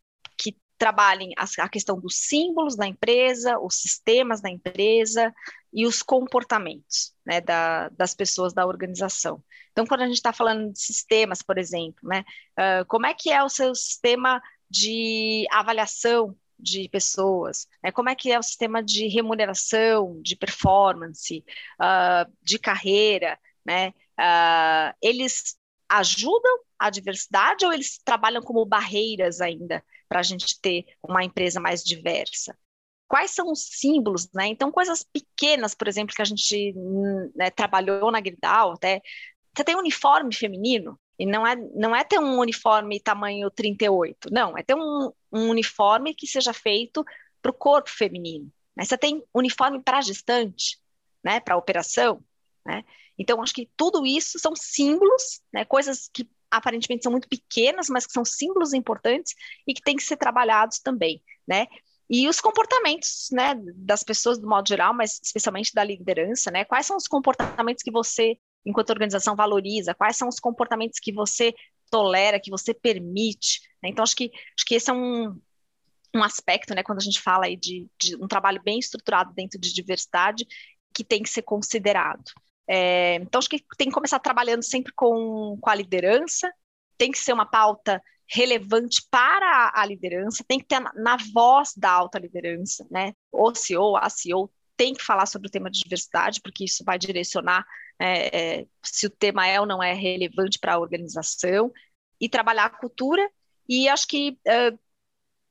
trabalhem 0.80 1.34
a, 1.36 1.44
a 1.62 1.68
questão 1.68 2.00
dos 2.00 2.16
símbolos 2.16 2.74
da 2.74 2.86
empresa, 2.86 3.58
os 3.58 3.74
sistemas 3.74 4.40
da 4.40 4.48
empresa 4.48 5.30
e 5.70 5.86
os 5.86 6.02
comportamentos 6.02 7.12
né, 7.24 7.42
da, 7.42 7.90
das 7.90 8.14
pessoas 8.14 8.54
da 8.54 8.66
organização. 8.66 9.44
Então, 9.72 9.84
quando 9.84 10.00
a 10.00 10.06
gente 10.06 10.16
está 10.16 10.32
falando 10.32 10.72
de 10.72 10.80
sistemas, 10.80 11.42
por 11.42 11.58
exemplo, 11.58 12.00
né, 12.08 12.24
uh, 12.58 12.86
como 12.86 13.04
é 13.04 13.12
que 13.12 13.30
é 13.30 13.44
o 13.44 13.48
seu 13.50 13.74
sistema 13.74 14.40
de 14.70 15.46
avaliação 15.52 16.34
de 16.62 16.88
pessoas, 16.88 17.66
né, 17.82 17.90
como 17.90 18.08
é 18.08 18.14
que 18.14 18.30
é 18.30 18.38
o 18.38 18.42
sistema 18.42 18.82
de 18.82 19.08
remuneração, 19.08 20.20
de 20.22 20.36
performance, 20.36 21.44
uh, 21.80 22.30
de 22.42 22.58
carreira, 22.58 23.38
né, 23.64 23.90
uh, 24.18 24.96
eles 25.02 25.56
ajudam 25.88 26.60
a 26.78 26.88
diversidade 26.88 27.66
ou 27.66 27.72
eles 27.72 27.98
trabalham 27.98 28.40
como 28.40 28.64
barreiras 28.64 29.40
ainda 29.40 29.84
para 30.08 30.20
a 30.20 30.22
gente 30.22 30.60
ter 30.60 30.86
uma 31.02 31.24
empresa 31.24 31.60
mais 31.60 31.84
diversa? 31.84 32.56
Quais 33.06 33.32
são 33.32 33.50
os 33.50 33.60
símbolos, 33.60 34.30
né? 34.32 34.46
Então, 34.46 34.70
coisas 34.70 35.02
pequenas, 35.02 35.74
por 35.74 35.88
exemplo, 35.88 36.14
que 36.14 36.22
a 36.22 36.24
gente 36.24 36.72
né, 37.34 37.50
trabalhou 37.50 38.10
na 38.10 38.20
Gridal, 38.20 38.72
até 38.72 39.02
você 39.54 39.64
tem 39.64 39.74
um 39.74 39.80
uniforme 39.80 40.32
feminino, 40.34 40.98
e 41.20 41.26
não 41.26 41.46
é, 41.46 41.54
não 41.54 41.94
é 41.94 42.02
ter 42.02 42.18
um 42.18 42.38
uniforme 42.38 42.98
tamanho 42.98 43.50
38, 43.50 44.30
não, 44.32 44.56
é 44.56 44.62
ter 44.62 44.74
um, 44.74 45.12
um 45.30 45.50
uniforme 45.50 46.14
que 46.14 46.26
seja 46.26 46.54
feito 46.54 47.04
para 47.42 47.50
o 47.50 47.54
corpo 47.54 47.90
feminino. 47.90 48.50
Né? 48.74 48.86
Você 48.86 48.96
tem 48.96 49.22
uniforme 49.34 49.82
para 49.82 50.00
gestante, 50.00 50.78
né, 51.22 51.38
para 51.38 51.58
operação, 51.58 52.24
né? 52.64 52.82
Então, 53.18 53.42
acho 53.42 53.52
que 53.52 53.68
tudo 53.76 54.06
isso 54.06 54.38
são 54.38 54.56
símbolos, 54.56 55.42
né, 55.52 55.62
coisas 55.66 56.08
que 56.10 56.26
aparentemente 56.50 57.02
são 57.02 57.12
muito 57.12 57.28
pequenas, 57.28 57.90
mas 57.90 58.06
que 58.06 58.14
são 58.14 58.24
símbolos 58.24 58.72
importantes 58.72 59.34
e 59.68 59.74
que 59.74 59.82
têm 59.82 59.96
que 59.96 60.02
ser 60.02 60.16
trabalhados 60.16 60.78
também, 60.78 61.22
né? 61.46 61.66
E 62.08 62.28
os 62.28 62.40
comportamentos, 62.40 63.28
né, 63.30 63.54
das 63.76 64.02
pessoas 64.02 64.38
do 64.38 64.48
modo 64.48 64.66
geral, 64.66 64.94
mas 64.94 65.20
especialmente 65.22 65.74
da 65.74 65.84
liderança, 65.84 66.50
né? 66.50 66.64
Quais 66.64 66.86
são 66.86 66.96
os 66.96 67.06
comportamentos 67.06 67.82
que 67.82 67.90
você, 67.90 68.38
enquanto 68.64 68.90
organização, 68.90 69.36
valoriza? 69.36 69.94
Quais 69.94 70.16
são 70.16 70.28
os 70.28 70.38
comportamentos 70.38 70.98
que 70.98 71.12
você 71.12 71.54
tolera, 71.90 72.40
que 72.40 72.50
você 72.50 72.72
permite? 72.74 73.60
Né? 73.82 73.90
Então, 73.90 74.02
acho 74.02 74.16
que, 74.16 74.30
acho 74.56 74.66
que 74.66 74.74
esse 74.74 74.90
é 74.90 74.92
um, 74.92 75.38
um 76.14 76.22
aspecto, 76.22 76.74
né, 76.74 76.82
quando 76.82 76.98
a 76.98 77.02
gente 77.02 77.20
fala 77.20 77.46
aí 77.46 77.56
de, 77.56 77.88
de 77.98 78.16
um 78.16 78.28
trabalho 78.28 78.60
bem 78.62 78.78
estruturado 78.78 79.32
dentro 79.32 79.58
de 79.58 79.72
diversidade, 79.72 80.46
que 80.92 81.04
tem 81.04 81.22
que 81.22 81.30
ser 81.30 81.42
considerado. 81.42 82.24
É, 82.68 83.16
então, 83.16 83.38
acho 83.38 83.48
que 83.48 83.64
tem 83.76 83.88
que 83.88 83.94
começar 83.94 84.18
trabalhando 84.18 84.62
sempre 84.62 84.92
com, 84.92 85.58
com 85.60 85.70
a 85.70 85.74
liderança, 85.74 86.52
tem 86.96 87.10
que 87.10 87.18
ser 87.18 87.32
uma 87.32 87.46
pauta 87.46 88.02
relevante 88.28 89.02
para 89.10 89.72
a 89.74 89.84
liderança, 89.84 90.44
tem 90.46 90.58
que 90.58 90.66
ter 90.66 90.78
na, 90.78 90.92
na 90.94 91.16
voz 91.34 91.72
da 91.76 91.90
alta 91.90 92.18
liderança, 92.18 92.86
né? 92.88 93.12
O 93.32 93.52
CEO, 93.54 93.96
a 93.96 94.08
CEO 94.08 94.48
tem 94.76 94.94
que 94.94 95.02
falar 95.02 95.26
sobre 95.26 95.48
o 95.48 95.50
tema 95.50 95.70
de 95.70 95.80
diversidade, 95.80 96.40
porque 96.40 96.64
isso 96.64 96.84
vai 96.84 96.96
direcionar 96.98 97.66
é, 98.00 98.60
é, 98.60 98.66
se 98.82 99.06
o 99.06 99.10
tema 99.10 99.46
é 99.46 99.60
ou 99.60 99.66
não 99.66 99.82
é 99.82 99.92
relevante 99.92 100.58
para 100.58 100.74
a 100.74 100.78
organização, 100.78 101.70
e 102.20 102.28
trabalhar 102.28 102.66
a 102.66 102.70
cultura. 102.70 103.28
E 103.68 103.88
acho 103.88 104.06
que 104.06 104.38
uh, 104.46 104.78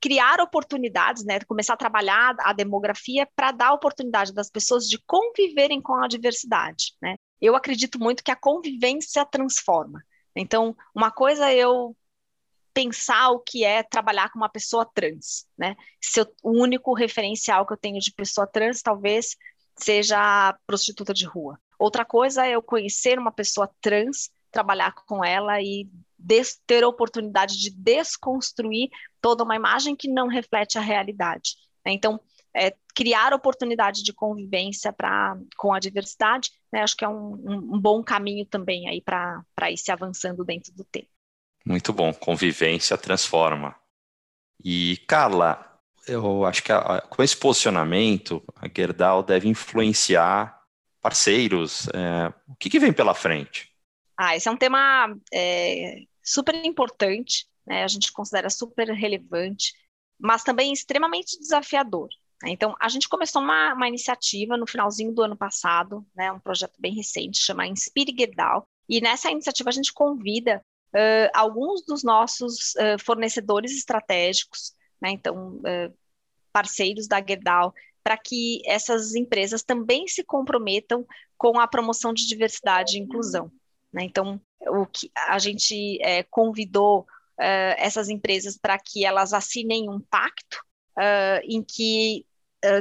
criar 0.00 0.40
oportunidades, 0.40 1.24
né, 1.24 1.40
começar 1.40 1.74
a 1.74 1.78
trabalhar 1.78 2.36
a 2.40 2.52
demografia 2.52 3.28
para 3.34 3.50
dar 3.50 3.72
oportunidade 3.72 4.32
das 4.32 4.48
pessoas 4.48 4.88
de 4.88 4.98
conviverem 5.06 5.80
com 5.80 5.94
a 5.94 6.08
diversidade, 6.08 6.94
né? 7.02 7.16
Eu 7.40 7.56
acredito 7.56 7.98
muito 7.98 8.22
que 8.22 8.30
a 8.30 8.36
convivência 8.36 9.24
transforma. 9.24 10.02
Então, 10.36 10.76
uma 10.94 11.10
coisa 11.10 11.50
é 11.50 11.56
eu 11.56 11.96
pensar 12.72 13.30
o 13.30 13.40
que 13.40 13.64
é 13.64 13.82
trabalhar 13.82 14.30
com 14.30 14.38
uma 14.38 14.48
pessoa 14.48 14.84
trans, 14.84 15.46
né? 15.56 15.74
Se 16.00 16.20
o 16.42 16.50
único 16.50 16.94
referencial 16.94 17.66
que 17.66 17.72
eu 17.72 17.78
tenho 17.78 17.98
de 17.98 18.12
pessoa 18.12 18.46
trans 18.46 18.82
talvez 18.82 19.36
seja 19.76 20.56
prostituta 20.66 21.14
de 21.14 21.24
rua. 21.24 21.58
Outra 21.80 22.04
coisa 22.04 22.46
é 22.46 22.50
eu 22.50 22.62
conhecer 22.62 23.18
uma 23.18 23.32
pessoa 23.32 23.66
trans, 23.80 24.30
trabalhar 24.50 24.92
com 25.06 25.24
ela 25.24 25.62
e 25.62 25.88
ter 26.66 26.84
oportunidade 26.84 27.58
de 27.58 27.70
desconstruir 27.70 28.90
toda 29.18 29.42
uma 29.42 29.56
imagem 29.56 29.96
que 29.96 30.06
não 30.06 30.28
reflete 30.28 30.76
a 30.76 30.82
realidade. 30.82 31.54
Né? 31.82 31.92
Então, 31.92 32.20
é, 32.54 32.76
criar 32.94 33.32
oportunidade 33.32 34.02
de 34.02 34.12
convivência 34.12 34.92
pra, 34.92 35.38
com 35.56 35.72
a 35.72 35.80
diversidade, 35.80 36.50
né, 36.70 36.82
acho 36.82 36.94
que 36.94 37.04
é 37.04 37.08
um, 37.08 37.32
um, 37.32 37.76
um 37.76 37.80
bom 37.80 38.02
caminho 38.02 38.44
também 38.44 38.86
aí 38.86 39.00
para 39.00 39.70
ir 39.70 39.78
se 39.78 39.90
avançando 39.90 40.44
dentro 40.44 40.74
do 40.74 40.84
tema. 40.84 41.08
Muito 41.64 41.94
bom, 41.94 42.12
convivência 42.12 42.98
transforma. 42.98 43.74
E, 44.62 44.98
Carla, 45.08 45.80
eu 46.06 46.44
acho 46.44 46.62
que 46.62 46.72
a, 46.72 47.00
com 47.00 47.22
esse 47.22 47.36
posicionamento, 47.38 48.42
a 48.54 48.68
Gerdau 48.68 49.22
deve 49.22 49.48
influenciar 49.48 50.59
parceiros. 51.00 51.88
É, 51.88 52.32
o 52.48 52.54
que, 52.56 52.70
que, 52.70 52.78
vem 52.78 52.92
pela 52.92 53.14
frente? 53.14 53.70
Ah, 54.16 54.36
esse 54.36 54.48
é 54.48 54.50
um 54.50 54.56
tema 54.56 55.16
é, 55.32 56.02
super 56.22 56.54
importante, 56.64 57.46
né? 57.66 57.84
a 57.84 57.88
gente 57.88 58.12
considera 58.12 58.50
super 58.50 58.88
relevante, 58.90 59.72
mas 60.18 60.42
também 60.42 60.72
extremamente 60.72 61.38
desafiador. 61.38 62.08
Né? 62.42 62.50
Então, 62.50 62.74
a 62.80 62.88
gente 62.88 63.08
começou 63.08 63.42
uma, 63.42 63.74
uma, 63.74 63.88
iniciativa 63.88 64.56
no 64.56 64.66
finalzinho 64.66 65.12
do 65.12 65.22
ano 65.22 65.36
passado, 65.36 66.06
né, 66.14 66.30
um 66.32 66.40
projeto 66.40 66.74
bem 66.78 66.94
recente, 66.94 67.38
chama 67.38 67.66
Inspire 67.66 68.14
Gerdau, 68.16 68.66
e 68.88 69.00
nessa 69.00 69.30
iniciativa 69.30 69.70
a 69.70 69.72
gente 69.72 69.92
convida 69.92 70.62
uh, 70.94 71.30
alguns 71.32 71.84
dos 71.84 72.02
nossos 72.02 72.74
uh, 72.74 72.98
fornecedores 72.98 73.72
estratégicos, 73.72 74.74
né, 75.00 75.10
então, 75.10 75.58
uh, 75.58 75.94
parceiros 76.52 77.06
da 77.06 77.24
Gerdau, 77.24 77.74
para 78.02 78.16
que 78.16 78.62
essas 78.66 79.14
empresas 79.14 79.62
também 79.62 80.06
se 80.08 80.24
comprometam 80.24 81.06
com 81.36 81.58
a 81.58 81.66
promoção 81.66 82.12
de 82.12 82.26
diversidade 82.26 82.96
e 82.96 83.00
inclusão. 83.00 83.50
Né? 83.92 84.04
Então, 84.04 84.40
o 84.60 84.86
que 84.86 85.10
a 85.28 85.38
gente 85.38 85.98
é, 86.02 86.22
convidou 86.24 87.00
uh, 87.00 87.74
essas 87.78 88.08
empresas 88.08 88.56
para 88.56 88.78
que 88.78 89.04
elas 89.04 89.32
assinem 89.32 89.88
um 89.88 90.00
pacto 90.00 90.62
uh, 90.98 91.40
em 91.44 91.62
que 91.62 92.26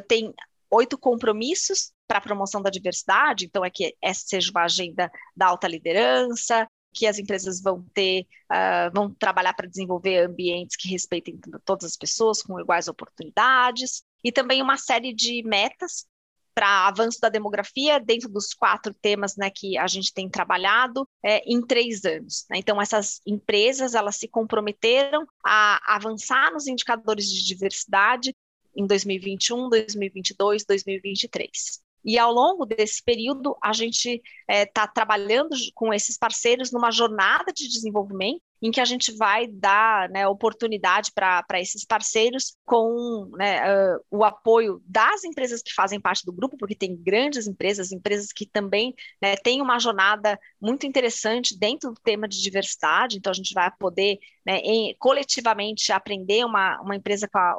tem 0.09 0.33
oito 0.69 0.97
compromissos 0.97 1.93
para 2.05 2.17
a 2.17 2.21
promoção 2.21 2.61
da 2.61 2.69
diversidade, 2.69 3.45
então 3.45 3.63
é 3.63 3.69
que 3.69 3.95
essa 4.01 4.25
seja 4.25 4.51
uma 4.51 4.65
agenda 4.65 5.09
da 5.33 5.47
alta 5.47 5.69
liderança, 5.69 6.67
que 6.93 7.07
as 7.07 7.19
empresas 7.19 7.61
vão 7.61 7.85
ter, 7.93 8.25
uh, 8.51 8.91
vão 8.93 9.13
trabalhar 9.13 9.53
para 9.53 9.67
desenvolver 9.67 10.25
ambientes 10.25 10.75
que 10.75 10.89
respeitem 10.89 11.39
todas 11.63 11.85
as 11.85 11.95
pessoas 11.95 12.41
com 12.41 12.59
iguais 12.59 12.87
oportunidades, 12.87 14.03
e 14.23 14.31
também 14.31 14.61
uma 14.61 14.77
série 14.77 15.13
de 15.13 15.43
metas 15.43 16.07
para 16.53 16.87
avanço 16.87 17.21
da 17.21 17.29
demografia 17.29 17.99
dentro 17.99 18.27
dos 18.27 18.53
quatro 18.53 18.93
temas 18.93 19.37
né, 19.37 19.49
que 19.49 19.77
a 19.77 19.87
gente 19.87 20.13
tem 20.13 20.29
trabalhado 20.29 21.07
é, 21.23 21.39
em 21.49 21.65
três 21.65 22.03
anos. 22.03 22.45
Né? 22.49 22.57
Então, 22.57 22.81
essas 22.81 23.21
empresas 23.25 23.95
elas 23.95 24.17
se 24.17 24.27
comprometeram 24.27 25.25
a 25.41 25.95
avançar 25.95 26.51
nos 26.51 26.67
indicadores 26.67 27.29
de 27.29 27.45
diversidade 27.45 28.35
em 28.75 28.85
2021, 28.85 29.69
2022, 29.69 30.65
2023. 30.65 31.81
E 32.03 32.17
ao 32.17 32.31
longo 32.33 32.65
desse 32.65 33.03
período, 33.03 33.55
a 33.61 33.71
gente 33.71 34.21
está 34.49 34.83
é, 34.83 34.87
trabalhando 34.87 35.55
com 35.73 35.93
esses 35.93 36.17
parceiros 36.17 36.71
numa 36.71 36.91
jornada 36.91 37.53
de 37.53 37.67
desenvolvimento 37.67 38.41
em 38.61 38.71
que 38.71 38.81
a 38.81 38.85
gente 38.85 39.15
vai 39.15 39.47
dar 39.47 40.09
né, 40.09 40.27
oportunidade 40.27 41.11
para 41.13 41.59
esses 41.59 41.85
parceiros 41.85 42.55
com 42.65 43.29
né, 43.37 43.61
uh, 43.61 43.99
o 44.11 44.23
apoio 44.23 44.81
das 44.85 45.23
empresas 45.23 45.61
que 45.61 45.73
fazem 45.73 45.99
parte 45.99 46.25
do 46.25 46.33
grupo, 46.33 46.57
porque 46.57 46.75
tem 46.75 46.95
grandes 46.95 47.47
empresas, 47.47 47.91
empresas 47.91 48.31
que 48.31 48.45
também 48.45 48.93
né, 49.21 49.35
têm 49.37 49.61
uma 49.61 49.79
jornada 49.79 50.39
muito 50.61 50.85
interessante 50.85 51.57
dentro 51.57 51.91
do 51.91 52.01
tema 52.01 52.27
de 52.27 52.41
diversidade, 52.41 53.17
então 53.17 53.31
a 53.31 53.35
gente 53.35 53.53
vai 53.53 53.71
poder 53.79 54.19
né, 54.45 54.57
em, 54.59 54.95
coletivamente 54.99 55.91
aprender 55.91 56.45
uma, 56.45 56.81
uma 56.81 56.95
empresa 56.95 57.27
com 57.27 57.37
a, 57.37 57.55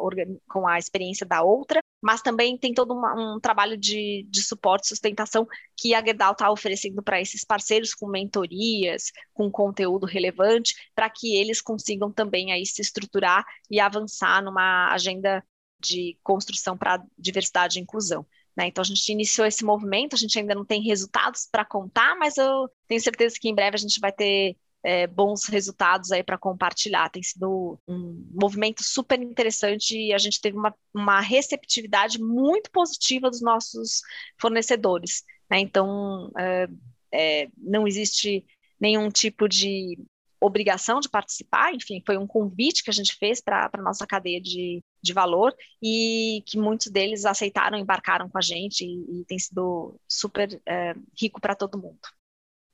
com 0.48 0.68
a 0.68 0.78
experiência 0.78 1.26
da 1.26 1.42
outra, 1.42 1.79
mas 2.00 2.22
também 2.22 2.56
tem 2.56 2.72
todo 2.72 2.94
um 2.94 3.38
trabalho 3.40 3.76
de, 3.76 4.26
de 4.30 4.42
suporte 4.42 4.88
sustentação 4.88 5.46
que 5.76 5.94
a 5.94 6.04
Gerdau 6.04 6.32
está 6.32 6.50
oferecendo 6.50 7.02
para 7.02 7.20
esses 7.20 7.44
parceiros 7.44 7.94
com 7.94 8.08
mentorias, 8.08 9.12
com 9.34 9.50
conteúdo 9.50 10.06
relevante, 10.06 10.74
para 10.94 11.10
que 11.10 11.36
eles 11.36 11.60
consigam 11.60 12.10
também 12.10 12.52
aí 12.52 12.64
se 12.64 12.80
estruturar 12.80 13.44
e 13.70 13.78
avançar 13.78 14.42
numa 14.42 14.92
agenda 14.92 15.44
de 15.78 16.18
construção 16.22 16.76
para 16.76 17.02
diversidade 17.18 17.78
e 17.78 17.82
inclusão. 17.82 18.26
Né? 18.56 18.66
Então 18.66 18.82
a 18.82 18.84
gente 18.84 19.10
iniciou 19.10 19.46
esse 19.46 19.64
movimento, 19.64 20.14
a 20.14 20.18
gente 20.18 20.38
ainda 20.38 20.54
não 20.54 20.64
tem 20.64 20.82
resultados 20.82 21.48
para 21.50 21.64
contar, 21.64 22.16
mas 22.16 22.36
eu 22.36 22.68
tenho 22.86 23.00
certeza 23.00 23.36
que 23.40 23.48
em 23.48 23.54
breve 23.54 23.76
a 23.76 23.78
gente 23.78 24.00
vai 24.00 24.12
ter 24.12 24.56
é, 24.82 25.06
bons 25.06 25.46
resultados 25.46 26.10
aí 26.12 26.22
para 26.22 26.38
compartilhar. 26.38 27.10
Tem 27.10 27.22
sido 27.22 27.78
um 27.86 28.26
movimento 28.32 28.82
super 28.82 29.20
interessante 29.20 29.96
e 29.96 30.12
a 30.12 30.18
gente 30.18 30.40
teve 30.40 30.56
uma, 30.56 30.74
uma 30.94 31.20
receptividade 31.20 32.20
muito 32.20 32.70
positiva 32.70 33.30
dos 33.30 33.40
nossos 33.40 34.00
fornecedores. 34.40 35.22
Né? 35.50 35.60
Então, 35.60 36.30
é, 36.38 36.68
é, 37.12 37.48
não 37.56 37.86
existe 37.86 38.44
nenhum 38.80 39.10
tipo 39.10 39.48
de 39.48 39.98
obrigação 40.40 41.00
de 41.00 41.08
participar, 41.08 41.74
enfim, 41.74 42.02
foi 42.04 42.16
um 42.16 42.26
convite 42.26 42.82
que 42.82 42.88
a 42.88 42.94
gente 42.94 43.14
fez 43.16 43.42
para 43.42 43.68
a 43.70 43.82
nossa 43.82 44.06
cadeia 44.06 44.40
de, 44.40 44.82
de 45.02 45.12
valor 45.12 45.54
e 45.82 46.42
que 46.46 46.58
muitos 46.58 46.86
deles 46.86 47.26
aceitaram, 47.26 47.76
embarcaram 47.76 48.26
com 48.26 48.38
a 48.38 48.40
gente 48.40 48.82
e, 48.82 49.20
e 49.20 49.24
tem 49.26 49.38
sido 49.38 50.00
super 50.08 50.60
é, 50.66 50.94
rico 51.20 51.42
para 51.42 51.54
todo 51.54 51.78
mundo. 51.78 52.00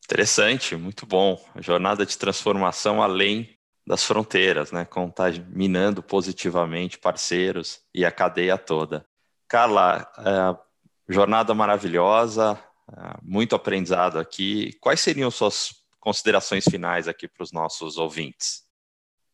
Interessante, 0.06 0.76
muito 0.76 1.04
bom. 1.04 1.36
Jornada 1.58 2.06
de 2.06 2.16
transformação 2.16 3.02
além 3.02 3.58
das 3.84 4.04
fronteiras, 4.04 4.70
né? 4.70 4.84
Contaminando 4.84 6.00
positivamente 6.00 6.96
parceiros 6.96 7.80
e 7.92 8.04
a 8.04 8.12
cadeia 8.12 8.56
toda. 8.56 9.04
Carla, 9.48 10.08
é, 10.18 11.12
jornada 11.12 11.52
maravilhosa, 11.54 12.56
é, 12.96 13.18
muito 13.20 13.56
aprendizado 13.56 14.20
aqui. 14.20 14.72
Quais 14.80 15.00
seriam 15.00 15.28
suas 15.28 15.74
considerações 15.98 16.64
finais 16.70 17.08
aqui 17.08 17.26
para 17.26 17.42
os 17.42 17.50
nossos 17.50 17.98
ouvintes? 17.98 18.65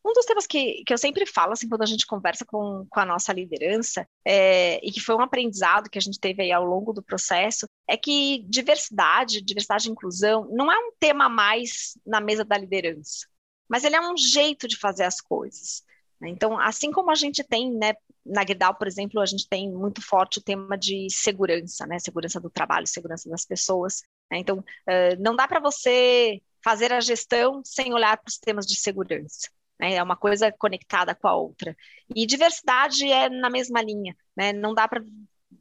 Um 0.04 0.12
dos 0.12 0.26
temas 0.26 0.46
que, 0.46 0.82
que 0.84 0.92
eu 0.92 0.98
sempre 0.98 1.24
falo, 1.24 1.52
assim, 1.52 1.68
quando 1.68 1.82
a 1.82 1.86
gente 1.86 2.06
conversa 2.06 2.44
com, 2.44 2.84
com 2.90 3.00
a 3.00 3.06
nossa 3.06 3.32
liderança, 3.32 4.06
é, 4.24 4.84
e 4.84 4.90
que 4.90 5.00
foi 5.00 5.14
um 5.14 5.20
aprendizado 5.20 5.88
que 5.88 5.98
a 5.98 6.02
gente 6.02 6.18
teve 6.18 6.42
aí 6.42 6.50
ao 6.50 6.64
longo 6.64 6.92
do 6.92 7.02
processo, 7.02 7.66
é 7.86 7.96
que 7.96 8.44
diversidade, 8.48 9.40
diversidade 9.40 9.88
e 9.88 9.92
inclusão, 9.92 10.48
não 10.50 10.72
é 10.72 10.76
um 10.76 10.92
tema 10.98 11.28
mais 11.28 11.96
na 12.04 12.20
mesa 12.20 12.44
da 12.44 12.58
liderança, 12.58 13.28
mas 13.68 13.84
ele 13.84 13.94
é 13.94 14.00
um 14.00 14.16
jeito 14.16 14.66
de 14.66 14.76
fazer 14.76 15.04
as 15.04 15.20
coisas. 15.20 15.84
Né? 16.20 16.30
Então, 16.30 16.58
assim 16.58 16.90
como 16.90 17.10
a 17.10 17.14
gente 17.14 17.44
tem, 17.44 17.72
né, 17.72 17.94
na 18.24 18.44
Gerdau, 18.46 18.74
por 18.74 18.86
exemplo, 18.86 19.20
a 19.20 19.26
gente 19.26 19.48
tem 19.48 19.70
muito 19.70 20.00
forte 20.00 20.38
o 20.38 20.42
tema 20.42 20.76
de 20.76 21.08
segurança, 21.10 21.86
né, 21.86 21.98
segurança 21.98 22.40
do 22.40 22.50
trabalho, 22.50 22.86
segurança 22.86 23.28
das 23.28 23.44
pessoas. 23.44 24.02
Né? 24.30 24.38
Então, 24.38 24.58
uh, 24.58 25.20
não 25.20 25.36
dá 25.36 25.46
para 25.46 25.60
você 25.60 26.40
fazer 26.62 26.92
a 26.92 27.00
gestão 27.00 27.60
sem 27.64 27.92
olhar 27.92 28.16
para 28.16 28.28
os 28.28 28.38
temas 28.38 28.66
de 28.66 28.76
segurança. 28.76 29.48
Né? 29.80 29.94
É 29.94 30.02
uma 30.02 30.16
coisa 30.16 30.52
conectada 30.52 31.14
com 31.14 31.28
a 31.28 31.35
outra. 31.35 31.76
E 32.14 32.26
diversidade 32.26 33.11
é 33.11 33.28
na 33.28 33.50
mesma 33.50 33.82
linha. 33.82 34.16
Né? 34.37 34.52
Não 34.52 34.74
dá 34.74 34.87
para 34.87 35.02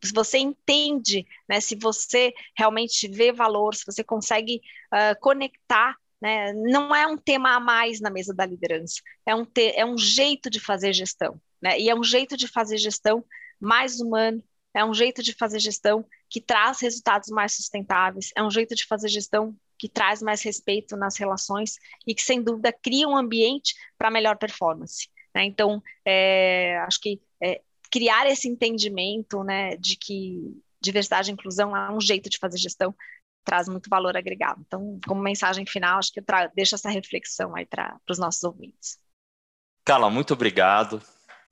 se 0.04 0.14
você 0.14 0.38
entende, 0.40 1.28
né, 1.48 1.60
se 1.60 1.76
você 1.76 2.34
realmente 2.56 3.08
vê 3.08 3.32
valor, 3.32 3.76
se 3.76 3.86
você 3.86 4.04
consegue 4.04 4.62
uh, 4.92 5.20
conectar, 5.20 5.96
né, 6.22 6.54
não 6.54 6.96
é 6.96 7.06
um 7.06 7.18
tema 7.18 7.56
a 7.56 7.60
mais 7.60 8.00
na 8.00 8.10
mesa 8.10 8.34
da 8.34 8.46
liderança, 8.46 9.02
é 9.26 9.36
um, 9.36 9.46
te, 9.46 9.74
é 9.76 9.86
um 9.86 9.98
jeito 9.98 10.50
de 10.50 10.60
fazer 10.60 10.94
gestão, 10.94 11.40
né, 11.62 11.80
e 11.80 11.90
é 11.90 11.96
um 11.96 12.04
jeito 12.04 12.36
de 12.36 12.48
fazer 12.48 12.78
gestão 12.78 13.24
mais 13.60 14.00
humano, 14.00 14.44
é 14.74 14.84
um 14.84 14.94
jeito 14.94 15.22
de 15.22 15.34
fazer 15.34 15.60
gestão 15.60 16.06
que 16.30 16.42
traz 16.42 16.80
resultados 16.82 17.30
mais 17.30 17.54
sustentáveis, 17.54 18.32
é 18.36 18.42
um 18.42 18.50
jeito 18.50 18.74
de 18.74 18.86
fazer 18.86 19.10
gestão 19.10 19.56
que 19.82 19.90
traz 19.90 20.22
mais 20.22 20.44
respeito 20.44 20.96
nas 20.96 21.18
relações 21.18 21.80
e 22.06 22.14
que, 22.14 22.22
sem 22.22 22.40
dúvida, 22.40 22.72
cria 22.72 23.08
um 23.08 23.18
ambiente 23.18 23.74
para 23.98 24.12
melhor 24.12 24.38
performance. 24.38 25.10
Né? 25.34 25.46
Então, 25.46 25.82
é, 26.06 26.78
acho 26.86 27.02
que 27.02 27.20
é, 27.42 27.64
criar 27.90 28.28
esse 28.28 28.48
entendimento 28.48 29.44
né, 29.44 29.76
de 29.78 29.96
que 29.96 30.56
diversidade 30.80 31.32
e 31.32 31.34
inclusão 31.34 31.76
é 31.76 31.92
um 31.92 32.00
jeito 32.00 32.30
de 32.30 32.38
fazer 32.38 32.60
gestão 32.60 32.96
traz 33.44 33.68
muito 33.68 33.90
valor 33.90 34.16
agregado. 34.16 34.62
Então, 34.68 35.00
como 35.08 35.20
mensagem 35.20 35.66
final, 35.66 35.98
acho 35.98 36.14
que 36.14 36.20
eu 36.20 36.26
deixo 36.54 36.76
essa 36.76 36.92
reflexão 36.92 37.56
aí 37.56 37.66
para 37.66 38.00
os 38.08 38.20
nossos 38.20 38.44
ouvintes. 38.44 39.00
Carla, 39.84 40.12
muito 40.12 40.32
obrigado. 40.36 41.02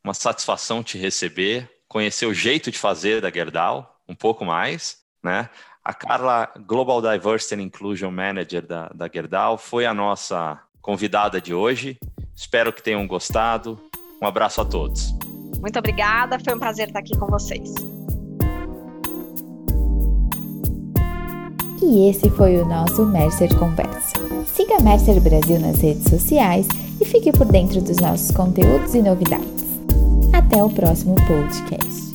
Uma 0.04 0.14
satisfação 0.14 0.84
te 0.84 1.00
receber, 1.00 1.68
conhecer 1.88 2.28
o 2.28 2.34
jeito 2.34 2.70
de 2.70 2.78
fazer 2.78 3.22
da 3.22 3.32
Gerdau 3.32 4.00
um 4.08 4.14
pouco 4.14 4.46
mais, 4.46 5.04
né? 5.24 5.50
A 5.90 5.94
Carla, 5.96 6.48
Global 6.68 7.02
Diversity 7.02 7.56
and 7.56 7.64
Inclusion 7.64 8.12
Manager 8.12 8.62
da, 8.62 8.92
da 8.94 9.10
Gerdau, 9.12 9.58
foi 9.58 9.88
a 9.88 9.94
nossa 9.94 10.60
convidada 10.84 11.42
de 11.42 11.52
hoje. 11.52 11.98
Espero 12.36 12.72
que 12.72 12.84
tenham 12.84 13.08
gostado. 13.08 13.76
Um 14.22 14.28
abraço 14.28 14.62
a 14.62 14.66
todos. 14.66 15.12
Muito 15.60 15.80
obrigada, 15.80 16.38
foi 16.40 16.54
um 16.54 16.60
prazer 16.60 16.90
estar 16.90 17.00
aqui 17.00 17.18
com 17.18 17.26
vocês. 17.26 17.74
E 21.82 22.08
esse 22.08 22.30
foi 22.30 22.58
o 22.58 22.66
nosso 22.68 23.04
Mercer 23.08 23.50
Conversa. 23.58 24.14
Siga 24.46 24.78
a 24.78 24.82
Mercer 24.84 25.20
Brasil 25.20 25.60
nas 25.60 25.82
redes 25.82 26.04
sociais 26.04 26.68
e 27.02 27.06
fique 27.06 27.32
por 27.32 27.48
dentro 27.48 27.82
dos 27.82 27.98
nossos 27.98 28.30
conteúdos 28.30 28.94
e 28.94 29.02
novidades. 29.02 29.66
Até 30.34 30.64
o 30.64 30.70
próximo 30.70 31.16
podcast. 31.26 32.09